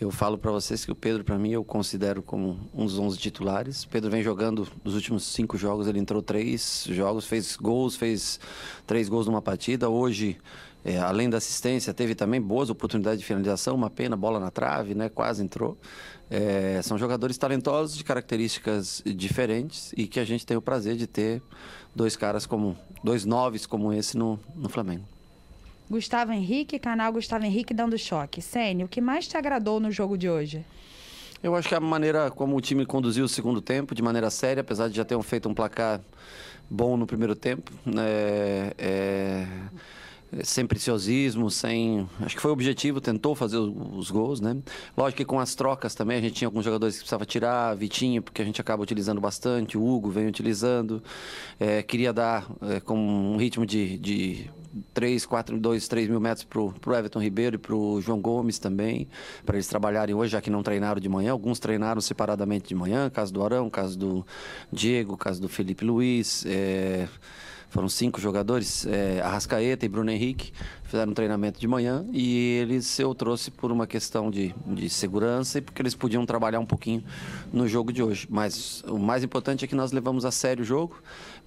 [0.00, 3.18] Eu falo para vocês que o Pedro, para mim, eu considero como um dos 11
[3.18, 3.82] titulares.
[3.82, 8.38] O Pedro vem jogando nos últimos cinco jogos, ele entrou três jogos, fez gols, fez
[8.86, 9.88] três gols numa partida.
[9.88, 10.38] Hoje,
[10.84, 14.94] é, além da assistência, teve também boas oportunidades de finalização, uma pena, bola na trave,
[14.94, 15.08] né?
[15.08, 15.76] Quase entrou.
[16.30, 21.08] É, são jogadores talentosos, de características diferentes e que a gente tem o prazer de
[21.08, 21.42] ter
[21.92, 25.04] dois caras como, dois noves como esse no, no Flamengo.
[25.90, 28.42] Gustavo Henrique, canal Gustavo Henrique dando choque.
[28.42, 30.64] Sênio, o que mais te agradou no jogo de hoje?
[31.42, 34.60] Eu acho que a maneira como o time conduziu o segundo tempo, de maneira séria,
[34.60, 36.00] apesar de já ter feito um placar
[36.68, 37.72] bom no primeiro tempo.
[37.96, 39.46] É, é,
[40.42, 42.06] sem preciosismo, sem.
[42.20, 44.58] Acho que foi o objetivo, tentou fazer os, os, gols, né?
[44.96, 48.20] Lógico que com as trocas também, a gente tinha alguns jogadores que precisava tirar, Vitinho,
[48.20, 51.02] porque a gente acaba utilizando bastante, o Hugo vem utilizando.
[51.58, 54.50] É, queria dar é, com um ritmo de, de
[54.94, 58.58] 3, 4, 2, 3 mil metros para o Everton Ribeiro e para o João Gomes
[58.58, 59.08] também,
[59.44, 61.32] para eles trabalharem hoje, já que não treinaram de manhã.
[61.32, 64.26] Alguns treinaram separadamente de manhã, caso do Arão, caso do
[64.72, 66.44] Diego, caso do Felipe Luiz.
[66.46, 67.08] É
[67.70, 70.52] foram cinco jogadores, é, Arrascaeta e Bruno Henrique,
[70.84, 75.58] fizeram um treinamento de manhã e eles eu trouxe por uma questão de, de segurança
[75.58, 77.04] e porque eles podiam trabalhar um pouquinho
[77.52, 78.26] no jogo de hoje.
[78.30, 80.96] Mas o mais importante é que nós levamos a sério o jogo,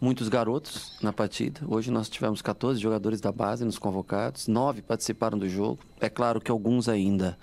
[0.01, 1.61] muitos garotos na partida.
[1.67, 5.79] Hoje nós tivemos 14 jogadores da base nos convocados, nove participaram do jogo.
[5.99, 7.37] É claro que alguns ainda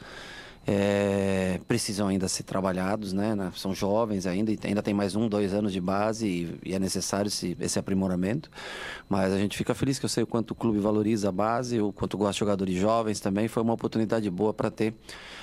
[0.67, 3.35] é, precisam ainda ser trabalhados, né?
[3.55, 7.29] São jovens ainda, ainda tem mais um, dois anos de base e, e, é necessário
[7.29, 8.51] esse, esse aprimoramento.
[9.09, 11.81] Mas a gente fica feliz que eu sei o quanto o clube valoriza a base,
[11.81, 13.47] o quanto gosta de jogadores jovens também.
[13.47, 14.93] Foi uma oportunidade boa para ter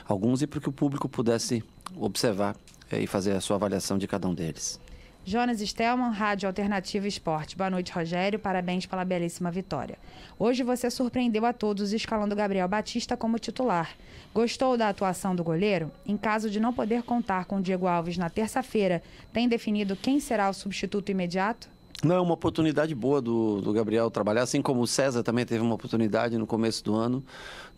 [0.05, 1.63] alguns e para que o público pudesse
[1.95, 2.55] observar
[2.91, 4.79] é, e fazer a sua avaliação de cada um deles.
[5.27, 7.57] Jonas Stelman, Rádio Alternativa Esporte.
[7.57, 8.37] Boa noite, Rogério.
[8.37, 9.97] Parabéns pela belíssima vitória.
[10.37, 13.89] Hoje você surpreendeu a todos escalando Gabriel Batista como titular.
[14.31, 15.91] Gostou da atuação do goleiro?
[16.05, 19.01] Em caso de não poder contar com Diego Alves na terça-feira,
[19.33, 21.67] tem definido quem será o substituto imediato?
[22.03, 25.63] Não, é uma oportunidade boa do, do Gabriel trabalhar, assim como o César também teve
[25.63, 27.25] uma oportunidade no começo do ano,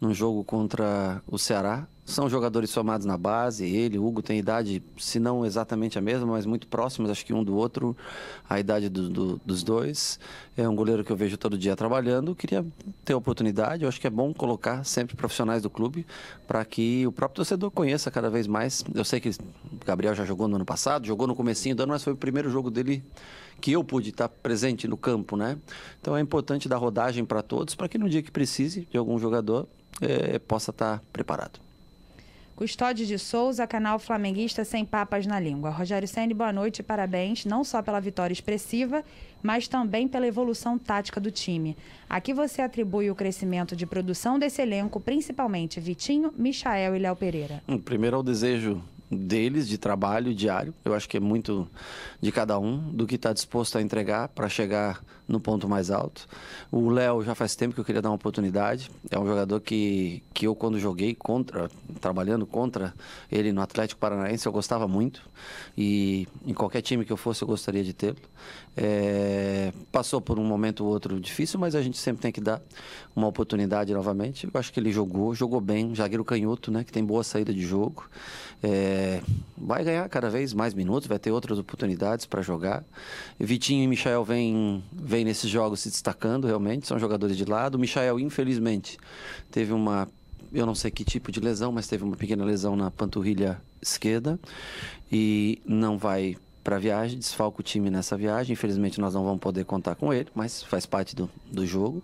[0.01, 1.87] num jogo contra o Ceará.
[2.07, 6.45] São jogadores formados na base, ele, Hugo, tem idade, se não exatamente a mesma, mas
[6.45, 7.97] muito próximos, acho que um do outro,
[8.49, 10.17] a idade do, do, dos dois.
[10.55, 12.65] É um goleiro que eu vejo todo dia trabalhando, queria
[13.03, 16.07] ter a oportunidade, eu acho que é bom colocar sempre profissionais do clube
[16.47, 18.85] para que o próprio torcedor conheça cada vez mais.
[18.95, 21.91] Eu sei que o Gabriel já jogou no ano passado, jogou no comecinho do ano,
[21.91, 23.03] mas foi o primeiro jogo dele
[23.59, 25.57] que eu pude estar presente no campo, né?
[25.99, 29.19] Então é importante dar rodagem para todos, para que no dia que precise de algum
[29.19, 29.67] jogador,
[29.99, 31.66] é, possa estar preparado.
[32.57, 35.69] Custódio de Souza, canal Flamenguista Sem Papas na Língua.
[35.69, 39.03] Rogério Senni, boa noite e parabéns, não só pela vitória expressiva,
[39.43, 41.77] mas também pela evolução tática do time.
[42.09, 47.61] Aqui você atribui o crescimento de produção desse elenco, principalmente Vitinho, Michael e Léo Pereira.
[47.67, 50.73] Hum, primeiro, ao desejo deles de trabalho diário.
[50.83, 51.69] Eu acho que é muito
[52.19, 56.27] de cada um, do que está disposto a entregar para chegar no ponto mais alto.
[56.71, 58.89] O Léo já faz tempo que eu queria dar uma oportunidade.
[59.11, 62.93] É um jogador que, que eu, quando joguei contra, trabalhando contra
[63.31, 65.21] ele no Atlético Paranaense, eu gostava muito.
[65.77, 68.17] E em qualquer time que eu fosse, eu gostaria de tê-lo.
[68.79, 72.61] É, passou por um momento ou outro difícil, mas a gente sempre tem que dar
[73.15, 74.45] uma oportunidade novamente.
[74.45, 77.61] Eu acho que ele jogou, jogou bem, zagueiro canhoto, né, que tem boa saída de
[77.61, 78.07] jogo.
[78.61, 79.21] É,
[79.57, 82.83] vai ganhar cada vez mais minutos, vai ter outras oportunidades para jogar.
[83.39, 87.75] Vitinho e Michel vêm vem nesses jogos se destacando realmente, são jogadores de lado.
[87.75, 88.99] O Michael, infelizmente,
[89.49, 90.07] teve uma
[90.53, 94.39] eu não sei que tipo de lesão, mas teve uma pequena lesão na panturrilha esquerda
[95.11, 98.51] e não vai para a viagem, desfalca o time nessa viagem.
[98.51, 102.03] Infelizmente nós não vamos poder contar com ele, mas faz parte do, do jogo.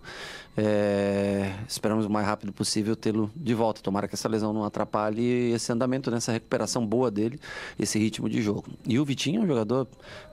[0.56, 3.82] É, esperamos o mais rápido possível tê-lo de volta.
[3.82, 7.38] Tomara que essa lesão não atrapalhe esse andamento, nessa recuperação boa dele,
[7.78, 8.64] esse ritmo de jogo.
[8.86, 9.86] E o Vitinho é um jogador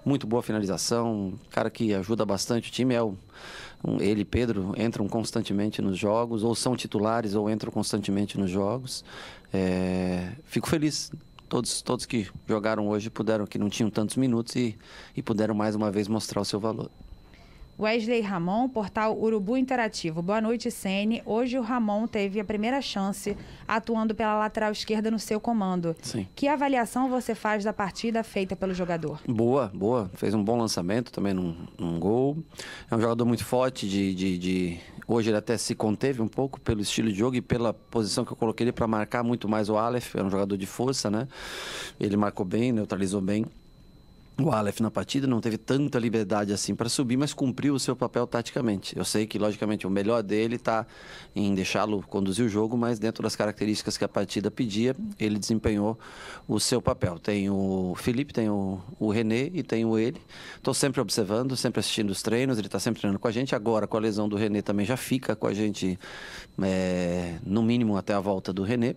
[0.05, 3.17] muito boa finalização, cara que ajuda bastante o time, é o
[3.99, 9.03] ele e Pedro entram constantemente nos jogos, ou são titulares, ou entram constantemente nos jogos.
[9.51, 11.11] É, fico feliz
[11.51, 14.77] todos, todos que jogaram hoje puderam, que não tinham tantos minutos e,
[15.13, 16.89] e puderam mais uma vez mostrar o seu valor.
[17.77, 20.21] Wesley Ramon, portal Urubu Interativo.
[20.21, 21.21] Boa noite, Sene.
[21.25, 23.35] Hoje o Ramon teve a primeira chance
[23.67, 25.95] atuando pela lateral esquerda no seu comando.
[26.01, 26.27] Sim.
[26.35, 29.19] Que avaliação você faz da partida feita pelo jogador?
[29.27, 30.11] Boa, boa.
[30.13, 32.37] Fez um bom lançamento também num, num gol.
[32.89, 34.79] É um jogador muito forte de, de, de,
[35.13, 38.31] Hoje ele até se conteve um pouco pelo estilo de jogo e pela posição que
[38.31, 40.15] eu coloquei ele para marcar muito mais o Aleph.
[40.15, 41.27] É um jogador de força, né?
[41.99, 43.45] Ele marcou bem, neutralizou bem
[44.39, 47.95] o Aleph na partida não teve tanta liberdade assim para subir, mas cumpriu o seu
[47.95, 48.97] papel taticamente.
[48.97, 50.85] Eu sei que, logicamente, o melhor dele está
[51.35, 55.97] em deixá-lo conduzir o jogo, mas dentro das características que a partida pedia, ele desempenhou
[56.47, 57.19] o seu papel.
[57.19, 60.19] Tem o Felipe, tem o, o René e tem o ele.
[60.55, 63.53] Estou sempre observando, sempre assistindo os treinos, ele está sempre treinando com a gente.
[63.53, 65.99] Agora, com a lesão do René, também já fica com a gente,
[66.61, 68.95] é, no mínimo, até a volta do René.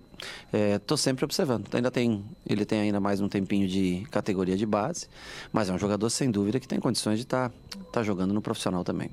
[0.52, 1.66] Estou é, sempre observando.
[1.74, 5.08] Ainda tem, ele tem ainda mais um tempinho de categoria de base.
[5.52, 8.42] Mas é um jogador, sem dúvida, que tem condições de estar tá, tá jogando no
[8.42, 9.10] profissional também.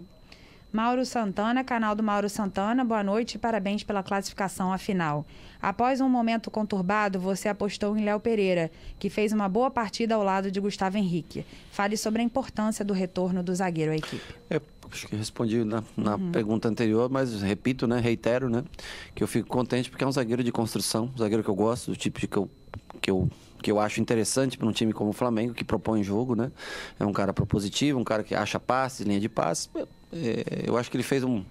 [0.71, 5.25] Mauro Santana, canal do Mauro Santana, boa noite e parabéns pela classificação à final.
[5.61, 10.23] Após um momento conturbado, você apostou em Léo Pereira, que fez uma boa partida ao
[10.23, 11.45] lado de Gustavo Henrique.
[11.71, 14.33] Fale sobre a importância do retorno do zagueiro à equipe.
[14.49, 16.31] É, acho que respondi na, na uhum.
[16.31, 18.63] pergunta anterior, mas repito, né, reitero, né,
[19.13, 21.91] que eu fico contente porque é um zagueiro de construção, um zagueiro que eu gosto,
[21.91, 22.49] do tipo de que eu,
[23.01, 23.29] que eu
[23.61, 26.51] que eu acho interessante para um time como o Flamengo, que propõe jogo, né?
[26.99, 29.69] É um cara propositivo, um cara que acha passes, linha de passes.
[30.13, 31.43] É, eu acho que ele fez um,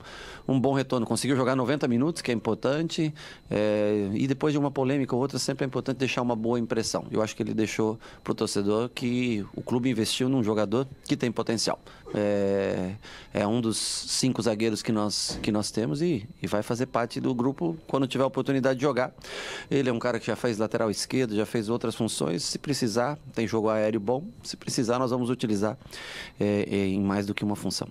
[0.47, 1.07] um bom retorno.
[1.07, 3.13] Conseguiu jogar 90 minutos, que é importante.
[3.51, 7.07] É, e depois de uma polêmica ou outra, sempre é importante deixar uma boa impressão.
[7.11, 11.17] Eu acho que ele deixou para o torcedor que o clube investiu num jogador que
[11.17, 11.79] tem potencial.
[12.13, 12.93] É,
[13.33, 17.21] é, um dos cinco zagueiros que nós, que nós temos e, e vai fazer parte
[17.21, 19.13] do grupo quando tiver a oportunidade de jogar.
[19.71, 22.43] Ele é um cara que já fez lateral esquerdo, já fez outras funções.
[22.43, 24.25] Se precisar, tem jogo aéreo bom.
[24.43, 25.79] Se precisar, nós vamos utilizar
[26.39, 27.89] é, é em mais do que uma função.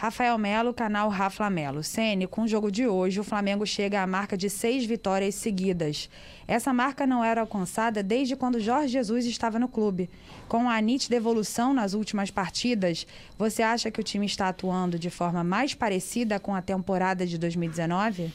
[0.00, 1.82] Rafael Melo, canal Rafa Melo.
[1.82, 6.08] Sene, com o jogo de hoje, o Flamengo chega à marca de seis vitórias seguidas.
[6.48, 10.08] Essa marca não era alcançada desde quando Jorge Jesus estava no clube.
[10.48, 15.10] Com a nítida evolução nas últimas partidas, você acha que o time está atuando de
[15.10, 18.32] forma mais parecida com a temporada de 2019?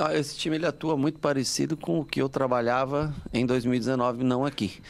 [0.00, 4.42] Ah, esse time ele atua muito parecido com o que eu trabalhava em 2019, não
[4.42, 4.80] aqui.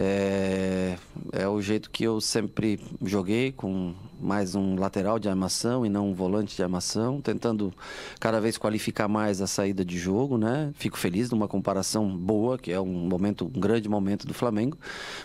[0.00, 0.96] É,
[1.32, 6.10] é o jeito que eu sempre joguei, com mais um lateral de armação e não
[6.10, 7.72] um volante de armação, tentando
[8.18, 10.72] cada vez qualificar mais a saída de jogo, né?
[10.74, 14.76] Fico feliz numa comparação boa, que é um momento, um grande momento do Flamengo,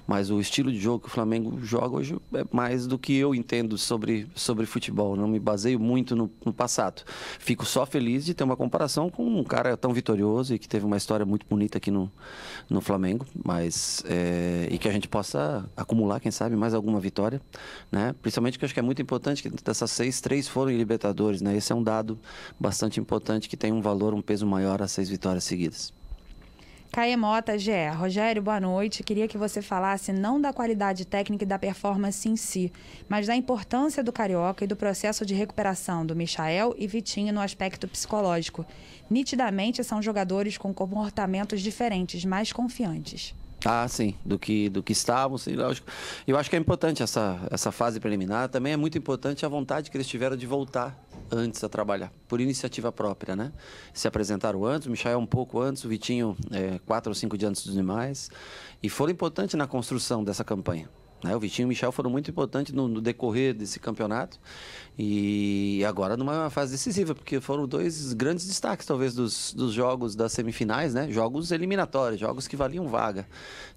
[0.08, 3.34] mas o estilo de jogo que o Flamengo joga hoje é mais do que eu
[3.34, 7.04] entendo sobre, sobre futebol, não me baseio muito no, no passado.
[7.40, 10.86] Fico só feliz de ter uma comparação com um cara tão vitorioso e que teve
[10.86, 12.12] uma história muito bonita aqui no,
[12.70, 17.42] no Flamengo, mas é, e que a gente possa acumular, quem sabe, mais alguma vitória,
[17.92, 18.14] né?
[18.22, 21.42] Principalmente que eu acho que é muito importante que dessas seis, três foram em Libertadores,
[21.42, 21.56] né?
[21.56, 22.20] Esse é um dado
[22.60, 25.94] bastante importante que tem um valor, um peso maior às seis vitórias seguidas.
[26.94, 27.72] Caemota, GE.
[27.98, 29.02] Rogério, boa noite.
[29.02, 32.72] Queria que você falasse não da qualidade técnica e da performance em si,
[33.10, 37.42] mas da importância do Carioca e do processo de recuperação do Michael e Vitinho no
[37.42, 38.64] aspecto psicológico.
[39.10, 43.34] Nitidamente são jogadores com comportamentos diferentes, mais confiantes.
[43.66, 45.88] Ah, sim, do que, do que estavam, sim, lógico.
[46.28, 48.50] Eu acho que é importante essa, essa fase preliminar.
[48.50, 52.42] Também é muito importante a vontade que eles tiveram de voltar antes a trabalhar, por
[52.42, 53.54] iniciativa própria, né?
[53.94, 57.66] Se apresentaram antes, o um pouco antes, o Vitinho é, quatro ou cinco dias antes
[57.66, 58.30] dos demais.
[58.82, 60.90] E foram importantes na construção dessa campanha.
[61.24, 61.36] Né?
[61.36, 64.38] O Vitinho e o Michel foram muito importantes no, no, decorrer desse campeonato
[65.00, 70.34] e agora numa fase decisiva, porque foram dois grandes destaques, talvez, dos, dos jogos das
[70.34, 71.10] semifinais, né?
[71.10, 73.28] Jogos eliminatórios, jogos que valiam vaga.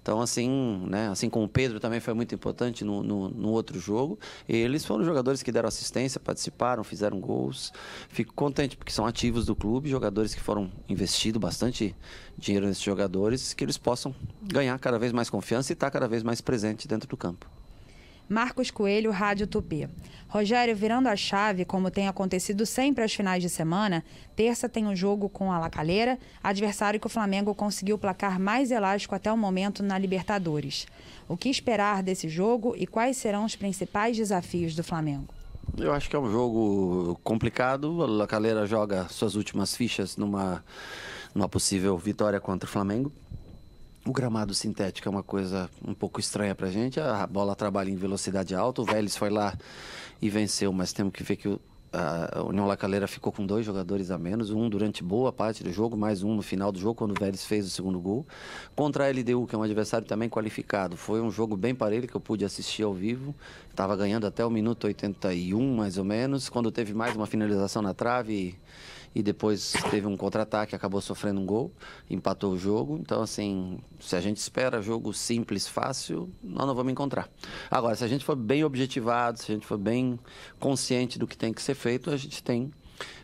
[0.01, 1.09] Então, assim, né?
[1.09, 5.03] Assim como o Pedro também foi muito importante no, no, no outro jogo, eles foram
[5.03, 7.71] jogadores que deram assistência, participaram, fizeram gols.
[8.09, 11.95] Fico contente porque são ativos do clube, jogadores que foram investidos bastante
[12.37, 16.21] dinheiro nesses jogadores, que eles possam ganhar cada vez mais confiança e estar cada vez
[16.23, 17.36] mais presente dentro do campo.
[18.29, 19.87] Marcos Coelho, Rádio Tupi.
[20.27, 24.03] Rogério, virando a chave, como tem acontecido sempre aos finais de semana,
[24.35, 29.15] terça tem um jogo com a Lacalheira, adversário que o Flamengo conseguiu placar mais elástico
[29.15, 30.85] até o momento na Libertadores.
[31.29, 35.33] O que esperar desse jogo e quais serão os principais desafios do Flamengo?
[35.77, 38.03] Eu acho que é um jogo complicado.
[38.03, 40.63] A Lacalheira joga suas últimas fichas numa,
[41.33, 43.11] numa possível vitória contra o Flamengo.
[44.07, 46.97] O gramado sintético é uma coisa um pouco estranha pra gente.
[46.97, 48.81] A bola trabalha em velocidade alta.
[48.81, 49.53] O Vélez foi lá
[50.21, 51.59] e venceu, mas temos que ver que o,
[51.91, 55.97] a União Lacaleira ficou com dois jogadores a menos, um durante boa parte do jogo,
[55.97, 58.25] mais um no final do jogo, quando o Vélez fez o segundo gol.
[58.77, 60.95] Contra a LDU, que é um adversário também qualificado.
[60.95, 63.35] Foi um jogo bem parelho que eu pude assistir ao vivo.
[63.69, 67.93] Estava ganhando até o minuto 81, mais ou menos, quando teve mais uma finalização na
[67.93, 68.55] trave e
[69.23, 71.71] depois teve um contra-ataque, acabou sofrendo um gol,
[72.09, 72.97] empatou o jogo.
[72.99, 77.29] Então, assim, se a gente espera jogo simples, fácil, nós não vamos encontrar.
[77.69, 80.19] Agora, se a gente for bem objetivado, se a gente for bem
[80.59, 82.71] consciente do que tem que ser feito, a gente tem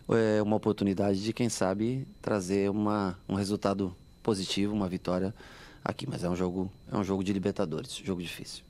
[0.10, 5.34] é, uma oportunidade de, quem sabe, trazer uma, um resultado positivo, uma vitória
[5.84, 6.08] aqui.
[6.10, 8.64] Mas é um jogo, é um jogo de Libertadores, jogo difícil.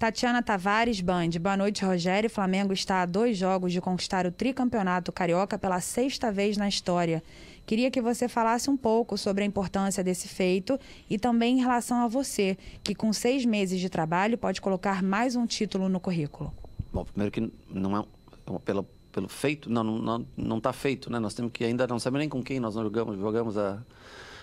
[0.00, 1.28] Tatiana Tavares, Band.
[1.38, 2.26] Boa noite, Rogério.
[2.26, 6.66] O Flamengo está a dois jogos de conquistar o tricampeonato carioca pela sexta vez na
[6.66, 7.22] história.
[7.66, 11.98] Queria que você falasse um pouco sobre a importância desse feito e também em relação
[11.98, 16.50] a você, que com seis meses de trabalho pode colocar mais um título no currículo.
[16.90, 18.02] Bom, primeiro que não é
[18.64, 21.18] pelo, pelo feito, não não não está feito, né?
[21.18, 23.82] Nós temos que ainda não sabemos nem com quem nós jogamos, jogamos a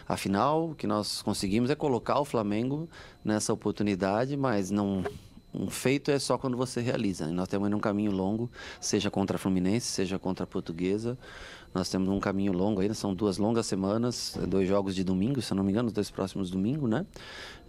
[0.08, 2.88] a final, o que nós conseguimos é colocar o Flamengo
[3.26, 5.04] nessa oportunidade, mas não
[5.58, 7.26] um feito é só quando você realiza.
[7.26, 11.18] E nós temos ainda um caminho longo, seja contra a Fluminense, seja contra a Portuguesa.
[11.74, 15.52] Nós temos um caminho longo ainda, são duas longas semanas, dois jogos de domingo, se
[15.52, 17.06] eu não me engano, os dois próximos domingos, né?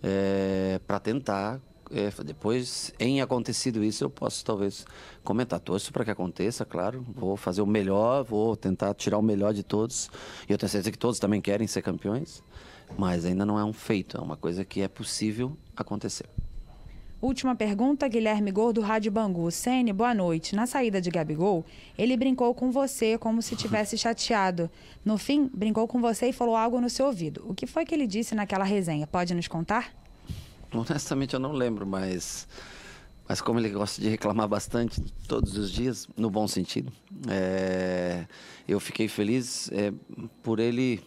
[0.03, 4.85] É, para tentar é, depois, em acontecido isso, eu posso talvez
[5.25, 5.59] comentar.
[5.61, 7.05] Torço para que aconteça, claro.
[7.15, 10.11] Vou fazer o melhor, vou tentar tirar o melhor de todos.
[10.49, 12.43] E eu tenho certeza que todos também querem ser campeões,
[12.97, 16.27] mas ainda não é um feito, é uma coisa que é possível acontecer.
[17.21, 19.51] Última pergunta, Guilherme Gordo, Rádio Bangu.
[19.51, 20.55] Sene, boa noite.
[20.55, 21.67] Na saída de Gabigol,
[21.99, 24.71] ele brincou com você como se tivesse chateado.
[25.05, 27.45] No fim, brincou com você e falou algo no seu ouvido.
[27.49, 29.05] O que foi que ele disse naquela resenha?
[29.05, 29.93] Pode nos contar?
[30.73, 32.47] Honestamente, eu não lembro, mas,
[33.29, 36.93] mas como ele gosta de reclamar bastante todos os dias, no bom sentido,
[37.29, 38.27] é,
[38.69, 39.93] eu fiquei feliz é,
[40.41, 41.03] por ele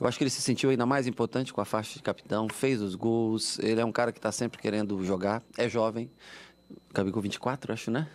[0.00, 2.80] eu acho que ele se sentiu ainda mais importante com a faixa de capitão, fez
[2.80, 3.58] os gols.
[3.58, 6.10] Ele é um cara que está sempre querendo jogar, é jovem.
[6.92, 8.08] Gabigol 24, acho, né?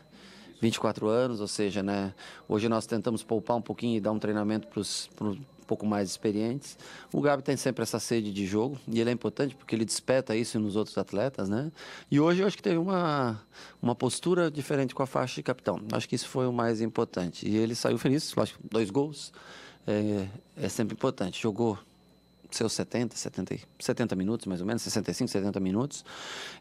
[0.61, 2.13] 24 anos, ou seja, né?
[2.47, 6.09] Hoje nós tentamos poupar um pouquinho e dar um treinamento para os um pouco mais
[6.09, 6.77] experientes.
[7.13, 10.35] O Gabi tem sempre essa sede de jogo e ele é importante porque ele desperta
[10.35, 11.71] isso nos outros atletas, né?
[12.09, 13.39] E hoje eu acho que teve uma,
[13.79, 15.79] uma postura diferente com a faixa de capitão.
[15.91, 17.47] Acho que isso foi o mais importante.
[17.47, 19.31] E ele saiu feliz, lógico, dois gols
[19.89, 21.41] é, é sempre importante.
[21.41, 21.77] Jogou
[22.51, 26.05] seus 70, 70, 70 minutos, mais ou menos, 65, 70 minutos.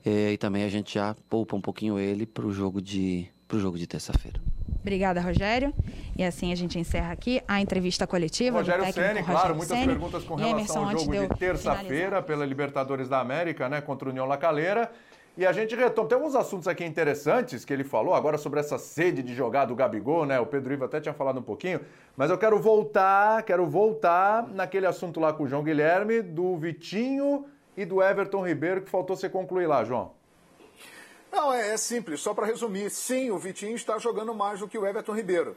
[0.05, 3.59] É, e também a gente já poupa um pouquinho ele para o jogo de, pro
[3.59, 4.41] jogo de terça-feira.
[4.81, 5.75] Obrigada, Rogério.
[6.17, 8.59] E assim a gente encerra aqui a entrevista coletiva.
[8.59, 9.87] Rogério Ceni, claro, muitas Ceni.
[9.89, 14.27] perguntas com relação ao jogo de terça-feira pela Libertadores da América, né, contra o União
[14.27, 14.91] Lacaleira.
[15.39, 16.09] E a gente retoma.
[16.09, 19.77] Tem alguns assuntos aqui interessantes que ele falou agora sobre essa sede de jogar do
[19.77, 20.41] Gabigol, né?
[20.41, 21.81] O Pedro Ivo até tinha falado um pouquinho,
[22.17, 27.47] mas eu quero voltar, quero voltar naquele assunto lá com o João Guilherme, do Vitinho
[27.77, 30.11] e do Everton Ribeiro, que faltou você concluir lá, João.
[31.31, 32.91] Não, é, é simples, só para resumir.
[32.91, 35.57] Sim, o Vitinho está jogando mais do que o Everton Ribeiro.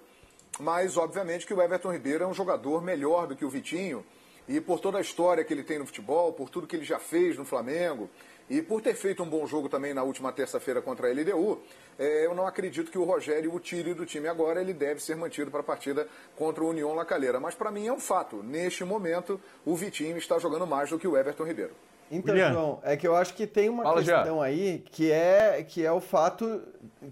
[0.60, 4.06] Mas, obviamente, que o Everton Ribeiro é um jogador melhor do que o Vitinho.
[4.48, 7.00] E por toda a história que ele tem no futebol, por tudo que ele já
[7.00, 8.10] fez no Flamengo,
[8.52, 11.62] e por ter feito um bom jogo também na última terça-feira contra a LDU,
[11.98, 14.60] é, eu não acredito que o Rogério o tire do time agora.
[14.60, 17.40] Ele deve ser mantido para a partida contra o União Lacaleira.
[17.40, 18.44] Mas para mim é um fato.
[18.44, 21.72] Neste momento, o Vitinho está jogando mais do que o Everton Ribeiro.
[22.12, 22.52] Então, William.
[22.52, 24.44] João, é que eu acho que tem uma Fala questão já.
[24.44, 26.62] aí que é, que é o fato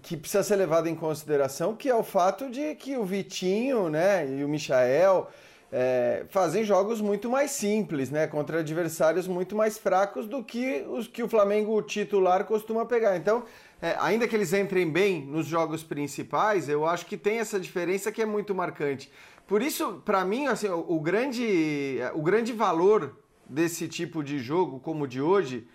[0.02, 4.28] que precisa ser levado em consideração, que é o fato de que o Vitinho né,
[4.28, 5.26] e o Michael
[5.72, 8.26] é, fazem jogos muito mais simples, né?
[8.26, 13.16] Contra adversários muito mais fracos do que os que o Flamengo titular costuma pegar.
[13.16, 13.44] Então,
[13.80, 18.10] é, ainda que eles entrem bem nos jogos principais, eu acho que tem essa diferença
[18.10, 19.10] que é muito marcante.
[19.46, 23.16] Por isso, para mim, assim, o, o, grande, o grande valor
[23.48, 25.66] desse tipo de jogo, como o de hoje,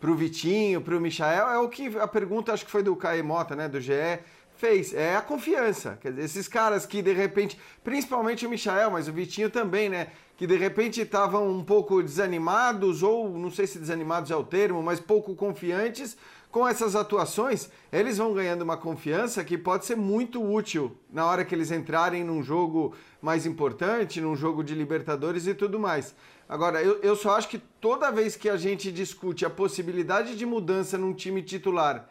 [0.00, 2.96] para o Vitinho, para o Michael, é o que a pergunta, acho que foi do
[2.96, 4.18] Caio Mota, né, do GE,
[4.62, 4.94] fez.
[4.94, 5.98] É a confiança.
[6.00, 10.12] Quer dizer, esses caras que de repente, principalmente o Michael, mas o Vitinho também, né?
[10.36, 14.80] Que de repente estavam um pouco desanimados, ou não sei se desanimados é o termo,
[14.80, 16.16] mas pouco confiantes.
[16.48, 21.44] Com essas atuações, eles vão ganhando uma confiança que pode ser muito útil na hora
[21.44, 26.14] que eles entrarem num jogo mais importante, num jogo de Libertadores e tudo mais.
[26.48, 30.46] Agora, eu, eu só acho que toda vez que a gente discute a possibilidade de
[30.46, 32.06] mudança num time titular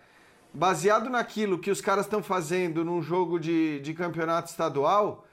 [0.53, 5.25] baseado naquilo que os caras estão fazendo num jogo de, de campeonato estadual,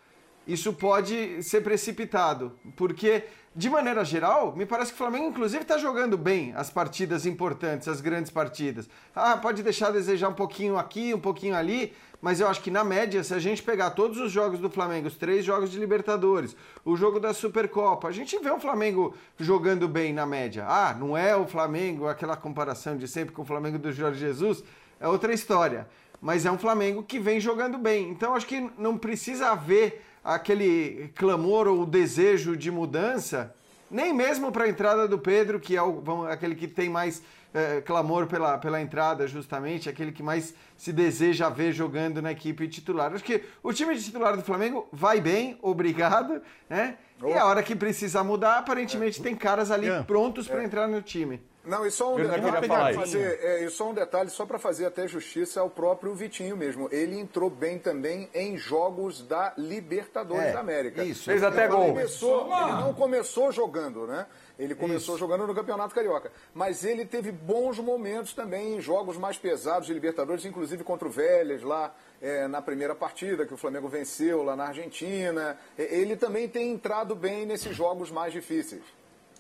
[0.47, 2.53] isso pode ser precipitado.
[2.75, 7.27] Porque, de maneira geral, me parece que o Flamengo, inclusive, está jogando bem as partidas
[7.27, 8.89] importantes, as grandes partidas.
[9.15, 12.71] Ah, pode deixar a desejar um pouquinho aqui, um pouquinho ali, mas eu acho que
[12.71, 15.79] na média, se a gente pegar todos os jogos do Flamengo, os três jogos de
[15.79, 20.65] Libertadores, o jogo da Supercopa, a gente vê o Flamengo jogando bem na média.
[20.67, 24.65] Ah, não é o Flamengo, aquela comparação de sempre com o Flamengo do Jorge Jesus,
[25.01, 25.87] é outra história.
[26.21, 28.11] Mas é um Flamengo que vem jogando bem.
[28.11, 33.55] Então acho que não precisa haver aquele clamor ou desejo de mudança,
[33.91, 37.23] nem mesmo para a entrada do Pedro, que é o, aquele que tem mais
[37.55, 42.69] é, clamor pela, pela entrada, justamente, aquele que mais se deseja ver jogando na equipe
[42.69, 43.13] titular.
[43.15, 46.97] Acho que o time titular do Flamengo vai bem, obrigado, né?
[47.25, 51.41] E a hora que precisa mudar, aparentemente tem caras ali prontos para entrar no time.
[51.69, 54.87] Não, e só um detalhe para fazer, é, e só um detalhe só para fazer
[54.87, 56.89] até justiça ao próprio Vitinho mesmo.
[56.91, 61.05] Ele entrou bem também em jogos da Libertadores é, da América.
[61.05, 61.25] Isso.
[61.25, 61.89] Fez até gol.
[61.89, 64.27] Começou, ele não começou jogando, né?
[64.59, 65.19] Ele começou Isso.
[65.19, 66.33] jogando no Campeonato Carioca.
[66.55, 71.11] Mas ele teve bons momentos também em jogos mais pesados de Libertadores, inclusive contra o
[71.11, 75.57] Vélez lá é, na primeira partida, que o Flamengo venceu lá na Argentina.
[75.77, 78.83] Ele também tem entrado bem nesses jogos mais difíceis.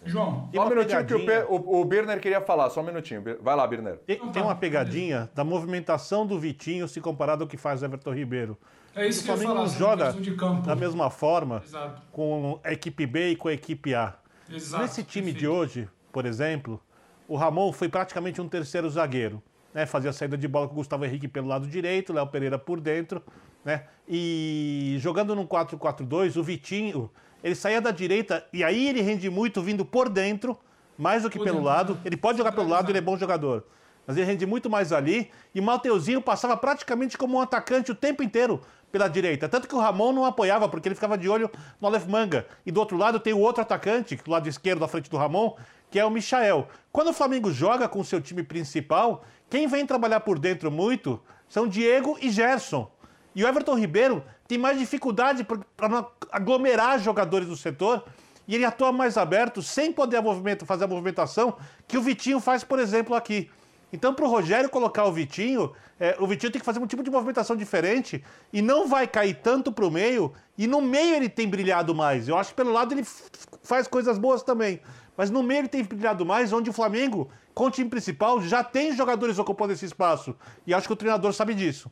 [0.04, 1.42] João, só um minutinho pegadinha.
[1.44, 3.22] que o, o, o Birner queria falar, só um minutinho.
[3.40, 3.98] Vai lá, Birner.
[4.06, 8.12] Tem, tem uma pegadinha da movimentação do Vitinho se comparado ao que faz o Everton
[8.12, 8.56] Ribeiro.
[8.94, 10.12] É isso o que eu Flamengo não joga
[10.64, 12.02] da mesma forma Exato.
[12.10, 14.14] com a equipe B e com a equipe A.
[14.50, 15.38] Exato, Nesse time perfeito.
[15.40, 16.80] de hoje, por exemplo,
[17.28, 19.42] o Ramon foi praticamente um terceiro zagueiro.
[19.74, 19.84] Né?
[19.84, 23.22] Fazia saída de bola com o Gustavo Henrique pelo lado direito, Léo Pereira por dentro.
[23.64, 23.84] Né?
[24.08, 27.10] E jogando no 4-4-2, o Vitinho
[27.42, 30.58] ele saía da direita e aí ele rende muito vindo por dentro,
[30.96, 31.98] mais do que pelo lado.
[32.04, 33.64] Ele pode jogar pelo lado, ele é bom jogador.
[34.06, 35.30] Mas ele rende muito mais ali.
[35.54, 38.60] E o Mateuzinho passava praticamente como um atacante o tempo inteiro
[38.90, 39.48] pela direita.
[39.48, 42.46] Tanto que o Ramon não apoiava, porque ele ficava de olho no Aleph Manga.
[42.64, 45.54] E do outro lado tem o outro atacante, do lado esquerdo, da frente do Ramon,
[45.90, 46.68] que é o Michael.
[46.90, 51.20] Quando o Flamengo joga com o seu time principal, quem vem trabalhar por dentro muito
[51.48, 52.90] são Diego e Gerson.
[53.34, 55.46] E o Everton Ribeiro tem mais dificuldade
[55.76, 58.02] para aglomerar jogadores do setor
[58.48, 60.22] e ele atua mais aberto, sem poder
[60.64, 61.54] fazer a movimentação
[61.86, 63.50] que o Vitinho faz, por exemplo, aqui.
[63.92, 67.02] Então, para o Rogério colocar o Vitinho, é, o Vitinho tem que fazer um tipo
[67.02, 70.32] de movimentação diferente e não vai cair tanto para o meio.
[70.56, 72.26] E no meio ele tem brilhado mais.
[72.26, 73.06] Eu acho que pelo lado ele
[73.62, 74.80] faz coisas boas também.
[75.16, 78.64] Mas no meio ele tem brilhado mais, onde o Flamengo, com o time principal, já
[78.64, 80.34] tem jogadores ocupando esse espaço.
[80.66, 81.90] E acho que o treinador sabe disso.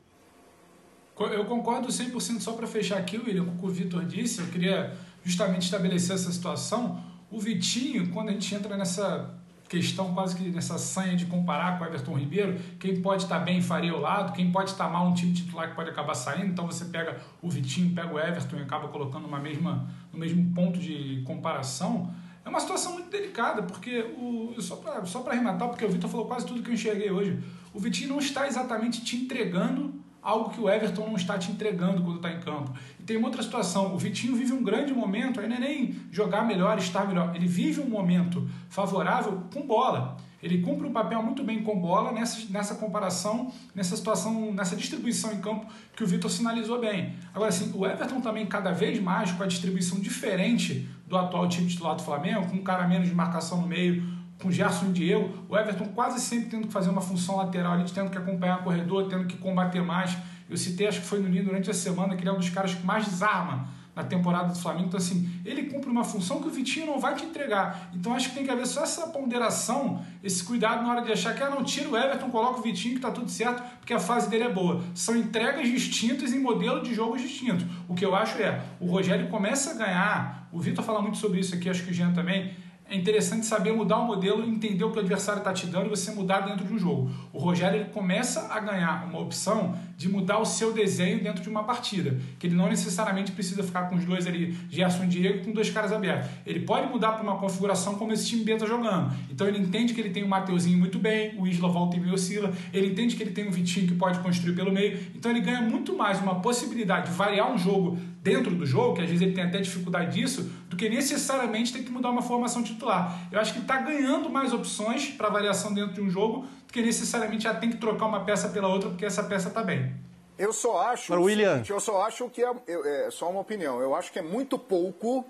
[1.19, 4.41] Eu concordo 100% só para fechar aqui, William, com o que o Vitor disse.
[4.41, 4.95] Eu queria
[5.25, 7.03] justamente estabelecer essa situação.
[7.31, 9.35] O Vitinho, quando a gente entra nessa
[9.67, 13.61] questão, quase que nessa sanha de comparar com o Everton Ribeiro, quem pode estar bem
[13.61, 16.47] faria o lado, quem pode estar mal um time titular que pode acabar saindo.
[16.47, 20.53] Então você pega o Vitinho, pega o Everton e acaba colocando uma mesma, no mesmo
[20.55, 22.13] ponto de comparação.
[22.45, 26.27] É uma situação muito delicada, porque o, só para só arrematar, porque o Vitor falou
[26.27, 27.43] quase tudo que eu enxerguei hoje.
[27.75, 32.03] O Vitinho não está exatamente te entregando algo que o Everton não está te entregando
[32.03, 32.73] quando está em campo.
[32.99, 36.43] E tem uma outra situação, o Vitinho vive um grande momento, não é nem jogar
[36.45, 40.17] melhor, estar melhor, ele vive um momento favorável com bola.
[40.43, 45.33] Ele cumpre um papel muito bem com bola nessa, nessa comparação, nessa situação, nessa distribuição
[45.33, 45.67] em campo
[45.97, 47.15] que o Vitor sinalizou bem.
[47.33, 51.69] Agora, assim, o Everton também cada vez mais com a distribuição diferente do atual time
[51.69, 54.03] titular do Flamengo, com um cara menos de marcação no meio,
[54.41, 57.85] com Gerson e Diego, o Everton quase sempre tendo que fazer uma função lateral ali,
[57.91, 60.17] tendo que acompanhar o corredor, tendo que combater mais.
[60.49, 62.51] Eu citei, acho que foi no Ninho durante a semana, que ele é um dos
[62.51, 64.89] caras que mais desarma na temporada do Flamengo.
[64.89, 67.91] Então, assim, ele cumpre uma função que o Vitinho não vai te entregar.
[67.95, 71.35] Então, acho que tem que haver só essa ponderação, esse cuidado na hora de achar
[71.35, 73.99] que, ah, não, tira o Everton, coloca o Vitinho que tá tudo certo, porque a
[73.99, 74.83] fase dele é boa.
[74.95, 77.65] São entregas distintas em modelo de jogos distintos.
[77.89, 81.41] O que eu acho é, o Rogério começa a ganhar, o Vitor fala muito sobre
[81.41, 82.55] isso aqui, acho que o Jean também,
[82.89, 85.89] é interessante saber mudar o modelo, entender o que o adversário está te dando e
[85.91, 87.11] você mudar dentro de um jogo.
[87.33, 91.49] O Rogério ele começa a ganhar uma opção de mudar o seu desenho dentro de
[91.49, 95.45] uma partida, que ele não necessariamente precisa ficar com os dois ali, Gerson e Diego,
[95.45, 96.29] com dois caras abertos.
[96.45, 99.15] Ele pode mudar para uma configuração como esse time B está jogando.
[99.31, 102.15] Então ele entende que ele tem o Mateuzinho muito bem, o Isla volta e meio
[102.15, 105.41] oscila, ele entende que ele tem um Vitinho que pode construir pelo meio, então ele
[105.41, 109.23] ganha muito mais uma possibilidade de variar um jogo dentro do jogo, que às vezes
[109.23, 113.29] ele tem até dificuldade disso, do que necessariamente ter que mudar uma formação titular.
[113.31, 116.45] Eu acho que está ganhando mais opções para variação dentro de um jogo
[116.77, 119.95] que necessariamente já tem que trocar uma peça pela outra porque essa peça está bem.
[120.39, 121.07] Eu só acho.
[121.07, 121.53] Para William.
[121.53, 123.81] Seguinte, eu só acho que é, é, é só uma opinião.
[123.81, 125.25] Eu acho que é muito pouco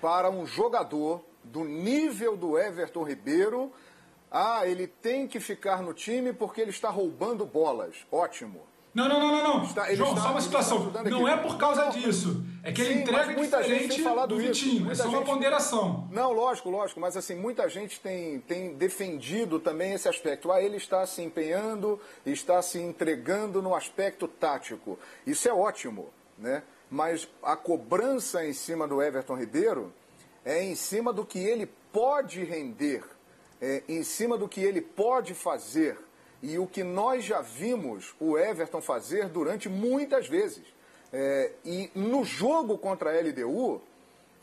[0.00, 3.72] para um jogador do nível do Everton Ribeiro.
[4.32, 7.94] Ah, ele tem que ficar no time porque ele está roubando bolas.
[8.10, 8.62] Ótimo.
[8.98, 9.62] Não, não, não, não, não.
[9.62, 10.92] Está, João, está, só uma situação.
[11.04, 12.44] Não é por causa disso.
[12.64, 14.86] É que Sim, ele entrega muita diferente gente falado do Vitinho.
[14.86, 16.08] Muita é só uma ponderação.
[16.10, 16.98] Não, lógico, lógico.
[16.98, 20.50] Mas assim, muita gente tem, tem defendido também esse aspecto.
[20.50, 24.98] Ah, ele está se empenhando, está se entregando no aspecto tático.
[25.24, 26.64] Isso é ótimo, né?
[26.90, 29.92] Mas a cobrança em cima do Everton Ribeiro
[30.44, 33.04] é em cima do que ele pode render,
[33.60, 36.07] é em cima do que ele pode fazer
[36.42, 40.64] e o que nós já vimos o Everton fazer durante muitas vezes.
[41.12, 43.80] É, e no jogo contra a LDU,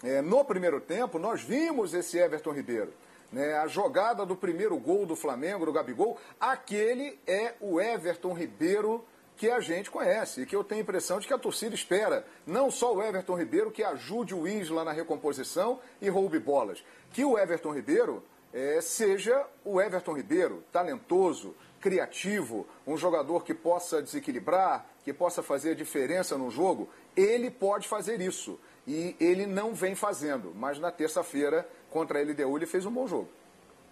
[0.03, 2.93] é, no primeiro tempo, nós vimos esse Everton Ribeiro.
[3.31, 9.03] Né, a jogada do primeiro gol do Flamengo, do Gabigol, aquele é o Everton Ribeiro
[9.35, 12.25] que a gente conhece e que eu tenho a impressão de que a torcida espera.
[12.45, 16.83] Não só o Everton Ribeiro que ajude o Isla na recomposição e roube bolas.
[17.11, 18.23] Que o Everton Ribeiro
[18.53, 21.53] é, seja o Everton Ribeiro, talentoso,
[21.85, 27.87] criativo, um jogador que possa desequilibrar, que possa fazer a diferença no jogo, ele pode
[27.87, 28.59] fazer isso.
[28.87, 30.51] E ele não vem fazendo.
[30.55, 33.29] Mas na terça-feira, contra a LDU, ele fez um bom jogo.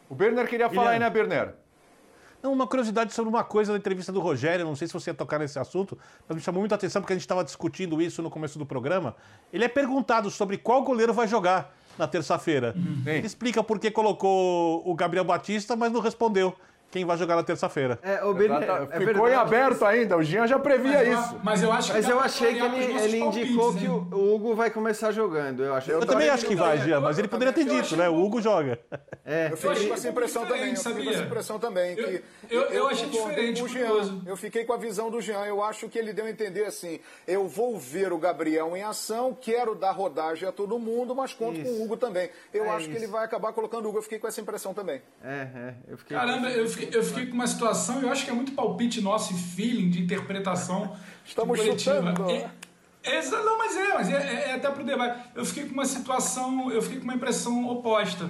[0.10, 1.54] O Berner queria falar aí, né, Berner?
[2.42, 5.14] Não, uma curiosidade sobre uma coisa da entrevista do Rogério, não sei se você ia
[5.14, 5.96] tocar nesse assunto,
[6.28, 9.16] mas me chamou muita atenção porque a gente estava discutindo isso no começo do programa.
[9.54, 12.74] Ele é perguntado sobre qual goleiro vai jogar na terça-feira.
[12.76, 13.04] Uhum.
[13.06, 16.56] Ele explica por que colocou o Gabriel Batista, mas não respondeu
[16.94, 17.98] quem vai jogar na terça-feira.
[18.04, 18.52] É, o ben...
[18.52, 21.40] é Ficou em aberto ainda, o Jean já previa mas, isso.
[21.44, 24.70] Mas eu acho que Mas eu achei que ele, ele indicou que o Hugo vai
[24.70, 25.64] começar jogando.
[25.64, 25.90] Eu, acho.
[25.90, 28.08] eu, eu também acho que vai, Jean, mas ele poderia ter dito, né?
[28.08, 28.78] O Hugo joga.
[29.26, 29.50] É.
[29.52, 30.70] Eu fiquei com essa impressão também.
[30.70, 31.96] Eu fiquei com essa impressão também.
[31.98, 33.64] Eu, eu, eu achei diferente.
[33.64, 34.22] O Jean.
[34.28, 35.46] Eu fiquei com a visão do Jean.
[35.46, 39.36] Eu acho que ele deu a entender assim: eu vou ver o Gabriel em ação,
[39.40, 41.64] quero dar rodagem a todo mundo, mas conto isso.
[41.64, 42.30] com o Hugo também.
[42.54, 42.90] Eu é acho isso.
[42.92, 43.98] que ele vai acabar colocando o Hugo.
[43.98, 45.02] Eu fiquei com essa impressão também.
[45.24, 45.74] É, é.
[45.88, 48.52] Eu fiquei Caramba, eu fiquei, eu fiquei com uma situação eu acho que é muito
[48.54, 50.96] palpite nosso e feeling de interpretação.
[51.26, 52.30] Estamos chutando.
[52.30, 52.50] É,
[53.04, 55.30] é, não, mas é, mas é, é, é até pro debate.
[55.36, 58.30] Eu fiquei com uma situação, eu fiquei com uma impressão oposta.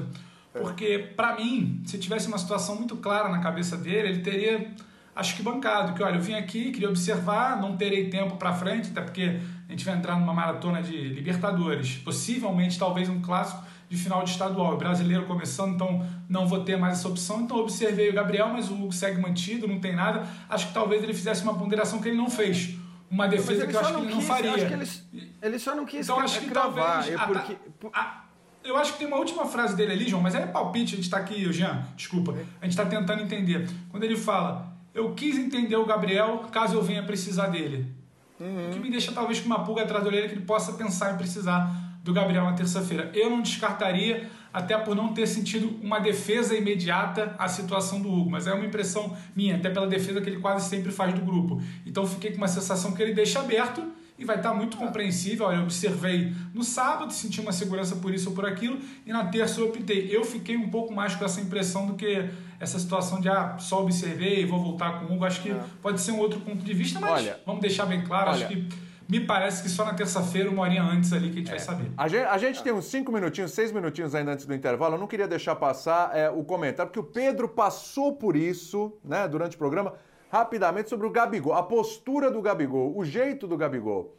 [0.51, 4.71] Porque, para mim, se tivesse uma situação muito clara na cabeça dele, ele teria,
[5.15, 5.93] acho que bancado.
[5.93, 9.71] Que, olha, eu vim aqui, queria observar, não terei tempo para frente, até porque a
[9.71, 11.97] gente vai entrar numa maratona de Libertadores.
[11.97, 13.63] Possivelmente, talvez um clássico
[13.93, 14.73] de final de estadual.
[14.73, 17.41] O brasileiro começando, então não vou ter mais essa opção.
[17.41, 20.27] Então observei o Gabriel, mas o Hugo segue mantido, não tem nada.
[20.49, 22.75] Acho que talvez ele fizesse uma ponderação que ele não fez.
[23.09, 24.57] Uma defesa que eu acho que ele quis, não faria.
[24.57, 27.05] Ele, ele, só não quis então, acho que cravar.
[27.05, 27.57] Talvez, é porque...
[27.93, 28.23] a, a,
[28.63, 31.05] eu acho que tem uma última frase dele ali, João, mas é palpite, a gente
[31.05, 33.69] está aqui, Jean, desculpa, a gente está tentando entender.
[33.91, 37.93] Quando ele fala, eu quis entender o Gabriel caso eu venha precisar dele.
[38.39, 38.69] Uhum.
[38.69, 41.13] O que me deixa talvez com uma pulga atrás da orelha que ele possa pensar
[41.13, 43.09] em precisar do Gabriel na terça-feira.
[43.13, 48.29] Eu não descartaria, até por não ter sentido uma defesa imediata à situação do Hugo,
[48.29, 51.61] mas é uma impressão minha, até pela defesa que ele quase sempre faz do grupo.
[51.85, 53.81] Então fiquei com uma sensação que ele deixa aberto
[54.19, 55.49] e vai estar muito compreensível.
[55.49, 59.61] Eu observei no sábado, senti uma segurança por isso ou por aquilo, e na terça
[59.61, 60.09] eu optei.
[60.11, 62.29] Eu fiquei um pouco mais com essa impressão do que
[62.59, 65.23] essa situação de ah, só observei e vou voltar com o Hugo.
[65.23, 65.63] Acho que é.
[65.81, 68.53] pode ser um outro ponto de vista, mas olha, vamos deixar bem claro, olha, acho
[68.53, 68.67] que
[69.13, 71.51] me parece que só na terça-feira, uma horinha antes ali, que a gente é.
[71.51, 71.91] vai saber.
[71.95, 74.95] A gente, a gente, tem uns cinco minutinhos, seis minutinhos ainda antes do intervalo.
[74.95, 79.27] Eu não queria deixar passar é, o comentário, porque o Pedro passou por isso, né,
[79.27, 79.93] durante o programa,
[80.31, 84.15] rapidamente sobre o Gabigol, a postura do Gabigol, o jeito do Gabigol.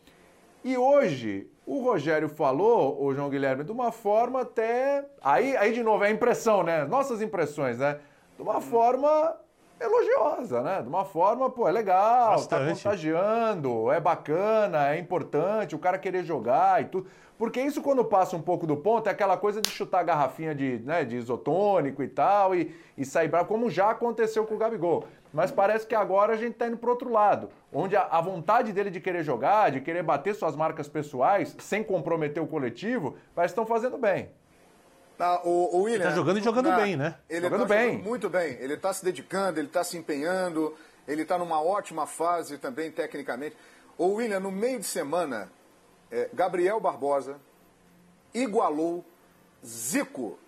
[0.63, 5.05] E hoje, o Rogério falou, o João Guilherme, de uma forma até.
[5.21, 6.85] Aí, aí de novo, é a impressão, né?
[6.85, 7.99] Nossas impressões, né?
[8.37, 9.37] De uma forma
[9.85, 10.83] elogiosa, né?
[10.83, 12.69] De uma forma, pô, é legal, tá Bastante.
[12.69, 17.07] tá contagiando, é bacana, é importante, o cara querer jogar e tudo.
[17.37, 20.55] Porque isso, quando passa um pouco do ponto, é aquela coisa de chutar a garrafinha
[20.55, 24.59] de, né, de isotônico e tal, e, e sair bravo, como já aconteceu com o
[24.59, 25.05] Gabigol.
[25.33, 28.73] Mas parece que agora a gente tá indo pro outro lado, onde a, a vontade
[28.73, 33.53] dele de querer jogar, de querer bater suas marcas pessoais, sem comprometer o coletivo, parece
[33.53, 34.29] que estão fazendo bem.
[35.19, 37.17] Ah, o, o William, Ele tá jogando e jogando na- bem, né?
[37.29, 37.91] Ele Jogando tá bem.
[37.93, 38.53] jogando muito bem.
[38.61, 40.75] Ele está se dedicando, ele está se empenhando,
[41.07, 43.57] ele está numa ótima fase também tecnicamente.
[43.97, 45.51] O William, no meio de semana,
[46.11, 47.37] é, Gabriel Barbosa
[48.33, 49.05] igualou
[49.65, 50.39] Zico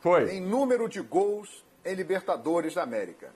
[0.00, 0.30] Foi.
[0.34, 3.30] em número de gols em Libertadores da América.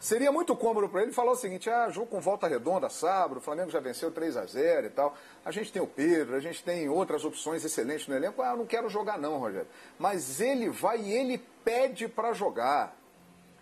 [0.00, 3.40] Seria muito cômodo para ele falar o seguinte: ah, jogo com volta redonda, sábado, o
[3.40, 5.14] Flamengo já venceu 3 a 0 e tal.
[5.44, 8.40] A gente tem o Pedro, a gente tem outras opções excelentes no elenco.
[8.40, 9.68] Ah, eu não quero jogar, não, Rogério.
[9.98, 12.98] Mas ele vai e ele pede para jogar.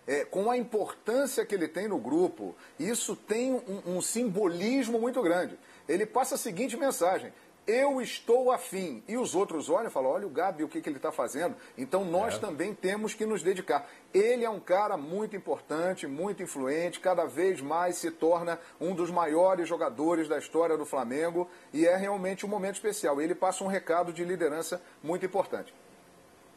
[0.07, 5.21] É, com a importância que ele tem no grupo, isso tem um, um simbolismo muito
[5.21, 5.59] grande.
[5.87, 7.33] Ele passa a seguinte mensagem:
[7.69, 9.03] eu estou afim.
[9.07, 11.55] E os outros olham e falam: olha o Gabi, o que, que ele está fazendo.
[11.77, 13.87] Então nós também temos que nos dedicar.
[14.13, 19.11] Ele é um cara muito importante, muito influente, cada vez mais se torna um dos
[19.11, 23.21] maiores jogadores da história do Flamengo e é realmente um momento especial.
[23.21, 25.73] Ele passa um recado de liderança muito importante.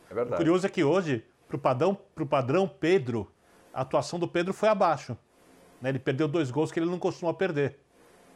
[0.09, 0.37] É O verdade.
[0.39, 3.31] curioso é que hoje, pro padrão, pro padrão Pedro,
[3.75, 5.17] a atuação do Pedro foi abaixo.
[5.81, 5.89] né?
[5.91, 7.79] Ele perdeu dois gols que ele não costuma perder.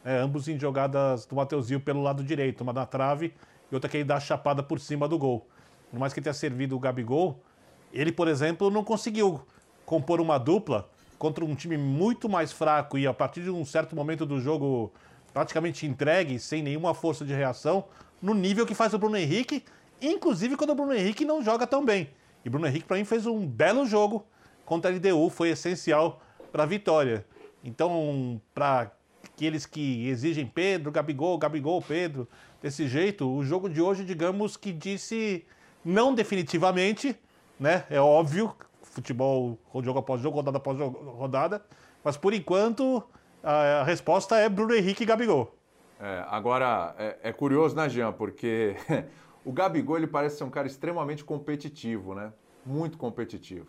[0.07, 3.33] É, ambos em jogadas do Mateuzinho pelo lado direito, uma na trave
[3.69, 5.45] e outra que ele dá a chapada por cima do gol.
[5.91, 7.43] Por mais que tenha servido o Gabigol,
[7.91, 9.41] ele, por exemplo, não conseguiu
[9.85, 10.89] compor uma dupla
[11.19, 14.93] contra um time muito mais fraco e a partir de um certo momento do jogo
[15.33, 17.83] praticamente entregue, sem nenhuma força de reação,
[18.21, 19.65] no nível que faz o Bruno Henrique,
[20.01, 22.11] inclusive quando o Bruno Henrique não joga tão bem.
[22.45, 24.25] E Bruno Henrique, para mim, fez um belo jogo
[24.63, 27.25] contra a LDU, foi essencial para a vitória.
[27.61, 28.93] Então, para
[29.37, 32.27] aqueles que exigem Pedro, Gabigol, Gabigol, Pedro,
[32.59, 35.45] desse jeito, o jogo de hoje, digamos que disse
[35.85, 37.15] não definitivamente,
[37.59, 37.85] né?
[37.87, 41.63] É óbvio, futebol jogo após jogo, rodada após rodada,
[42.03, 43.03] mas por enquanto
[43.43, 45.55] a, a resposta é Bruno Henrique e Gabigol.
[45.99, 48.11] É, agora, é, é curioso, né, Jean?
[48.11, 48.75] Porque
[49.45, 52.33] o Gabigol ele parece ser um cara extremamente competitivo, né?
[52.65, 53.67] Muito competitivo.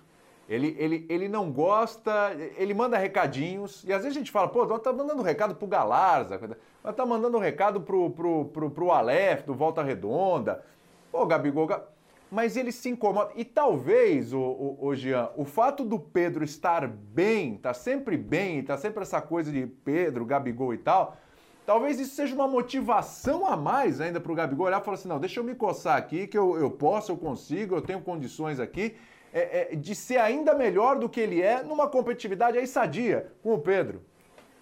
[0.48, 4.64] Ele, ele, ele não gosta, ele manda recadinhos, e às vezes a gente fala, pô,
[4.64, 6.40] nós tá mandando recado pro Galarza,
[6.82, 10.64] nós tá mandando recado pro, pro, pro, pro Aleph, do Volta Redonda.
[11.12, 11.82] Pô, Gabigol, Ga-
[12.30, 13.30] mas ele se incomoda.
[13.36, 18.62] E talvez, o, o, o Jean, o fato do Pedro estar bem, tá sempre bem,
[18.62, 21.14] tá sempre essa coisa de Pedro, Gabigol e tal,
[21.66, 25.08] talvez isso seja uma motivação a mais ainda para o Gabigol olhar e falar assim,
[25.08, 28.58] não, deixa eu me coçar aqui, que eu, eu posso, eu consigo, eu tenho condições
[28.58, 28.96] aqui
[29.32, 33.54] é, é, de ser ainda melhor do que ele é numa competitividade aí sadia com
[33.54, 34.02] o Pedro.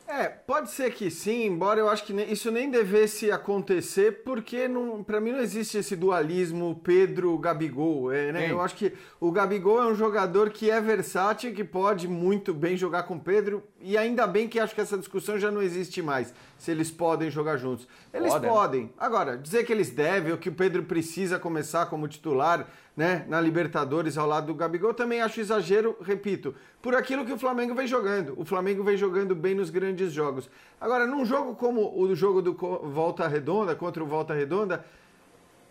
[0.08, 4.68] É, pode ser que sim, embora eu acho que isso nem devesse acontecer, porque
[5.04, 8.12] para mim não existe esse dualismo Pedro-Gabigol.
[8.12, 8.50] É, né?
[8.50, 12.76] Eu acho que o Gabigol é um jogador que é versátil, que pode muito bem
[12.76, 16.00] jogar com o Pedro, e ainda bem que acho que essa discussão já não existe
[16.00, 17.88] mais, se eles podem jogar juntos.
[18.14, 18.50] Eles Podem.
[18.50, 18.92] podem.
[18.96, 23.40] Agora, dizer que eles devem, ou que o Pedro precisa começar como titular, né, na
[23.40, 27.86] Libertadores ao lado do Gabigol, também acho exagero, repito, por aquilo que o Flamengo vem
[27.86, 28.34] jogando.
[28.40, 30.48] O Flamengo vem jogando bem nos grandes jogos.
[30.80, 34.84] Agora, num jogo como o jogo do Volta Redonda, contra o Volta Redonda,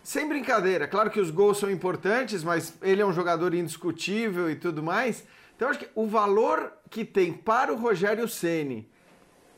[0.03, 4.55] sem brincadeira, claro que os gols são importantes, mas ele é um jogador indiscutível e
[4.55, 5.25] tudo mais.
[5.55, 8.87] Então, acho que o valor que tem para o Rogério Ceni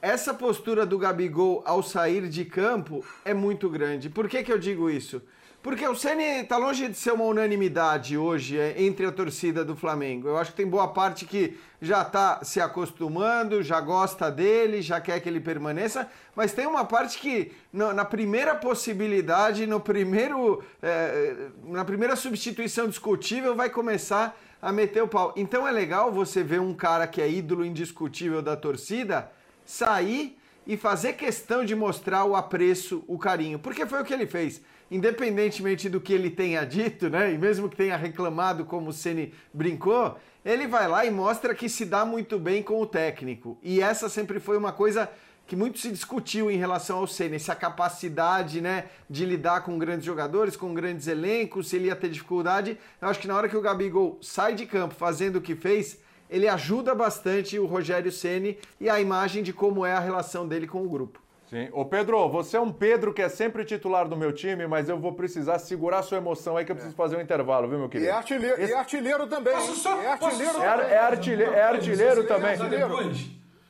[0.01, 4.09] essa postura do Gabigol ao sair de campo é muito grande.
[4.09, 5.21] Por que, que eu digo isso?
[5.67, 9.75] Porque o Ceni está longe de ser uma unanimidade hoje é, entre a torcida do
[9.75, 10.29] Flamengo.
[10.29, 15.01] Eu acho que tem boa parte que já está se acostumando, já gosta dele, já
[15.01, 20.63] quer que ele permaneça, mas tem uma parte que no- na primeira possibilidade, no primeiro,
[20.81, 25.33] é, na primeira substituição discutível, vai começar a meter o pau.
[25.35, 29.29] Então é legal você ver um cara que é ídolo indiscutível da torcida
[29.65, 34.27] sair e fazer questão de mostrar o apreço, o carinho, porque foi o que ele
[34.27, 34.61] fez.
[34.89, 37.33] Independentemente do que ele tenha dito, né?
[37.33, 41.67] E mesmo que tenha reclamado como o Ceni brincou, ele vai lá e mostra que
[41.67, 43.57] se dá muito bem com o técnico.
[43.61, 45.09] E essa sempre foi uma coisa
[45.45, 50.05] que muito se discutiu em relação ao Ceni, essa capacidade, né, de lidar com grandes
[50.05, 52.77] jogadores, com grandes elencos, se ele ia ter dificuldade.
[53.01, 55.99] Eu acho que na hora que o Gabigol sai de campo fazendo o que fez,
[56.29, 60.67] ele ajuda bastante o Rogério Ceni e a imagem de como é a relação dele
[60.67, 61.21] com o grupo.
[61.49, 61.69] Sim.
[61.71, 64.99] Ô Pedro, você é um Pedro que é sempre titular do meu time, mas eu
[64.99, 67.89] vou precisar segurar sua emoção aí que eu preciso fazer um intervalo, viu, meu E
[67.89, 68.09] querido?
[68.09, 69.53] é artilheiro, e é artilheiro também.
[69.53, 72.57] Posso só- é posso artilheiro só- É ar- é artilheiro- é artilheiro também.
[72.57, 73.29] Depois,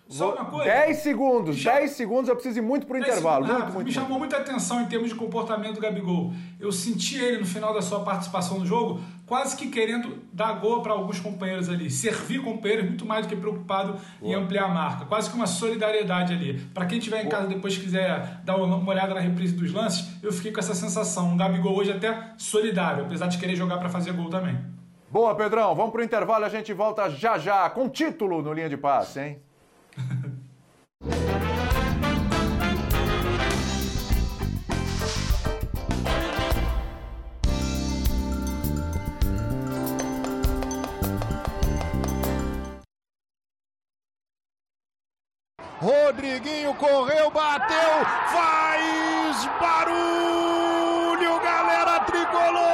[0.09, 0.63] Só uma coisa.
[0.71, 3.45] 10 segundos, Já- 10 segundos, eu preciso ir muito pro 10 intervalo.
[3.45, 3.73] Muito, rápido.
[3.73, 3.93] muito, Me muito.
[3.95, 6.31] chamou muita atenção em termos de comportamento do Gabigol.
[6.59, 10.81] Eu senti ele no final da sua participação no jogo, quase que querendo dar gol
[10.81, 15.05] para alguns companheiros ali, servir companheiros muito mais do que preocupado em ampliar a marca.
[15.05, 16.53] Quase que uma solidariedade ali.
[16.73, 20.07] Para quem estiver em casa depois quiser dar uma uma olhada na reprise dos lances,
[20.23, 21.29] eu fiquei com essa sensação.
[21.29, 24.57] Um Gabigol hoje até solidário, apesar de querer jogar para fazer gol também.
[25.11, 25.73] Boa, Pedrão.
[25.75, 29.39] Vamos pro intervalo, a gente volta já já com título no linha de passe, hein?
[46.77, 52.67] Correu, bateu, faz barulho, galera tricolor!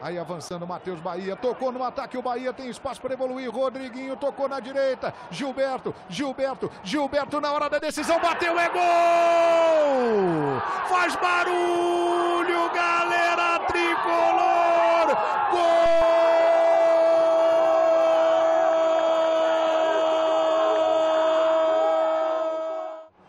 [0.00, 4.48] Aí avançando, Matheus Bahia, tocou no ataque, o Bahia tem espaço para evoluir, Rodriguinho tocou
[4.48, 10.60] na direita, Gilberto, Gilberto, Gilberto na hora da decisão, bateu, é gol!
[10.88, 15.16] Faz barulho, galera tricolor!
[15.52, 16.11] Gol!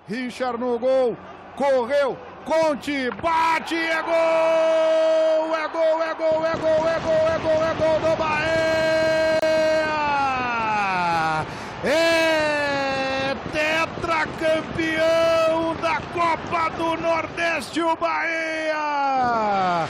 [0.08, 1.18] Richard no gol,
[1.56, 5.56] correu, Conte, bate, é gol!
[5.56, 9.40] É gol, é gol, é gol, é gol, é gol, é gol do Bahia!
[11.86, 19.88] É tetracampeão da Copa do Nordeste, o Bahia!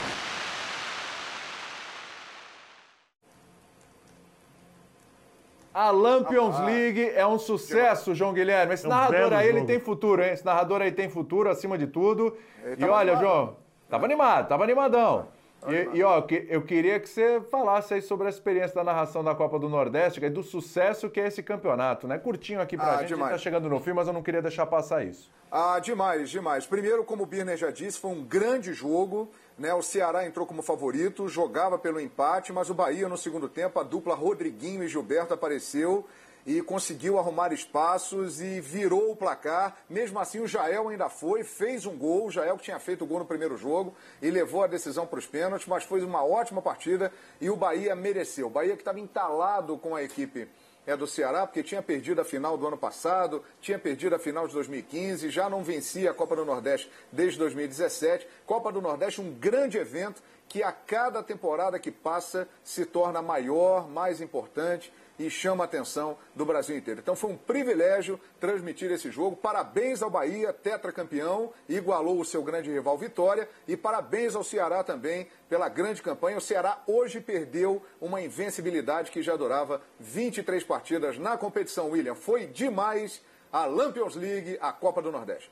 [5.74, 8.74] A Lampions League é um sucesso, João Guilherme.
[8.74, 10.30] Esse É um narrador aí, ele tem futuro, hein?
[10.32, 12.36] Esse narrador aí tem futuro, acima de tudo.
[12.64, 13.20] E tava olha, animado.
[13.20, 13.56] João,
[13.90, 15.26] tava animado, tava animadão.
[15.66, 19.24] E, e, ó, que- eu queria que você falasse aí sobre a experiência da narração
[19.24, 22.18] da Copa do Nordeste e do sucesso que é esse campeonato, né?
[22.18, 23.32] Curtinho aqui pra Ah, gente, a gente demais.
[23.32, 25.30] tá chegando no fim, mas eu não queria deixar passar isso.
[25.50, 26.66] Ah, demais, demais.
[26.66, 29.30] Primeiro, como o Birner já disse, foi um grande jogo.
[29.56, 29.72] Né?
[29.72, 33.84] O Ceará entrou como favorito, jogava pelo empate, mas o Bahia no segundo tempo, a
[33.84, 36.04] dupla Rodriguinho e Gilberto apareceu
[36.46, 39.76] e conseguiu arrumar espaços e virou o placar.
[39.88, 42.26] Mesmo assim, o Jael ainda foi, fez um gol.
[42.26, 45.18] O Jael que tinha feito o gol no primeiro jogo e levou a decisão para
[45.18, 48.48] os pênaltis, mas foi uma ótima partida e o Bahia mereceu.
[48.48, 50.48] O Bahia que estava entalado com a equipe
[50.86, 54.46] é do Ceará, porque tinha perdido a final do ano passado, tinha perdido a final
[54.46, 58.26] de 2015, já não vencia a Copa do Nordeste desde 2017.
[58.44, 63.88] Copa do Nordeste, um grande evento que a cada temporada que passa se torna maior,
[63.88, 67.00] mais importante e chama a atenção do Brasil inteiro.
[67.00, 69.36] Então foi um privilégio transmitir esse jogo.
[69.36, 73.48] Parabéns ao Bahia, tetracampeão, igualou o seu grande rival Vitória.
[73.66, 76.38] E parabéns ao Ceará também pela grande campanha.
[76.38, 82.14] O Ceará hoje perdeu uma invencibilidade que já durava 23 partidas na competição, William.
[82.14, 85.50] Foi demais a Lampions League, a Copa do Nordeste.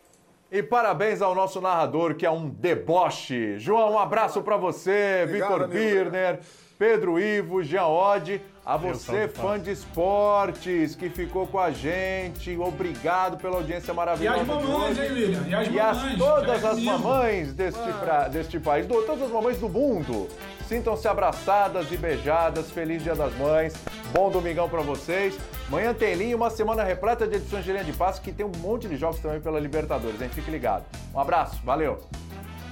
[0.50, 3.58] E parabéns ao nosso narrador, que é um deboche.
[3.58, 5.66] João, um abraço pra você, Vitor.
[5.66, 6.40] Birner,
[6.78, 12.56] Pedro Ivo, Jean Oddi, a você, salve, fã de esportes, que ficou com a gente.
[12.56, 14.40] Obrigado pela audiência E maravilhosa.
[14.40, 15.44] as de mamães, hein, William?
[15.48, 19.30] E as E as, todas é as mamães deste, pra- deste país, do- todas as
[19.30, 20.28] mamães do mundo,
[20.68, 22.70] sintam-se abraçadas e beijadas.
[22.70, 23.74] Feliz Dia das Mães.
[24.12, 25.34] Bom domingão pra vocês.
[25.68, 28.52] Manhã tem linha, uma semana repleta de edições de linha de passe, que tem um
[28.58, 30.28] monte de jogos também pela Libertadores, hein?
[30.28, 30.84] Fique ligado.
[31.14, 31.98] Um abraço, valeu.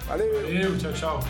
[0.07, 0.43] Valeu!
[0.43, 1.21] Valeu, tchau, tchau.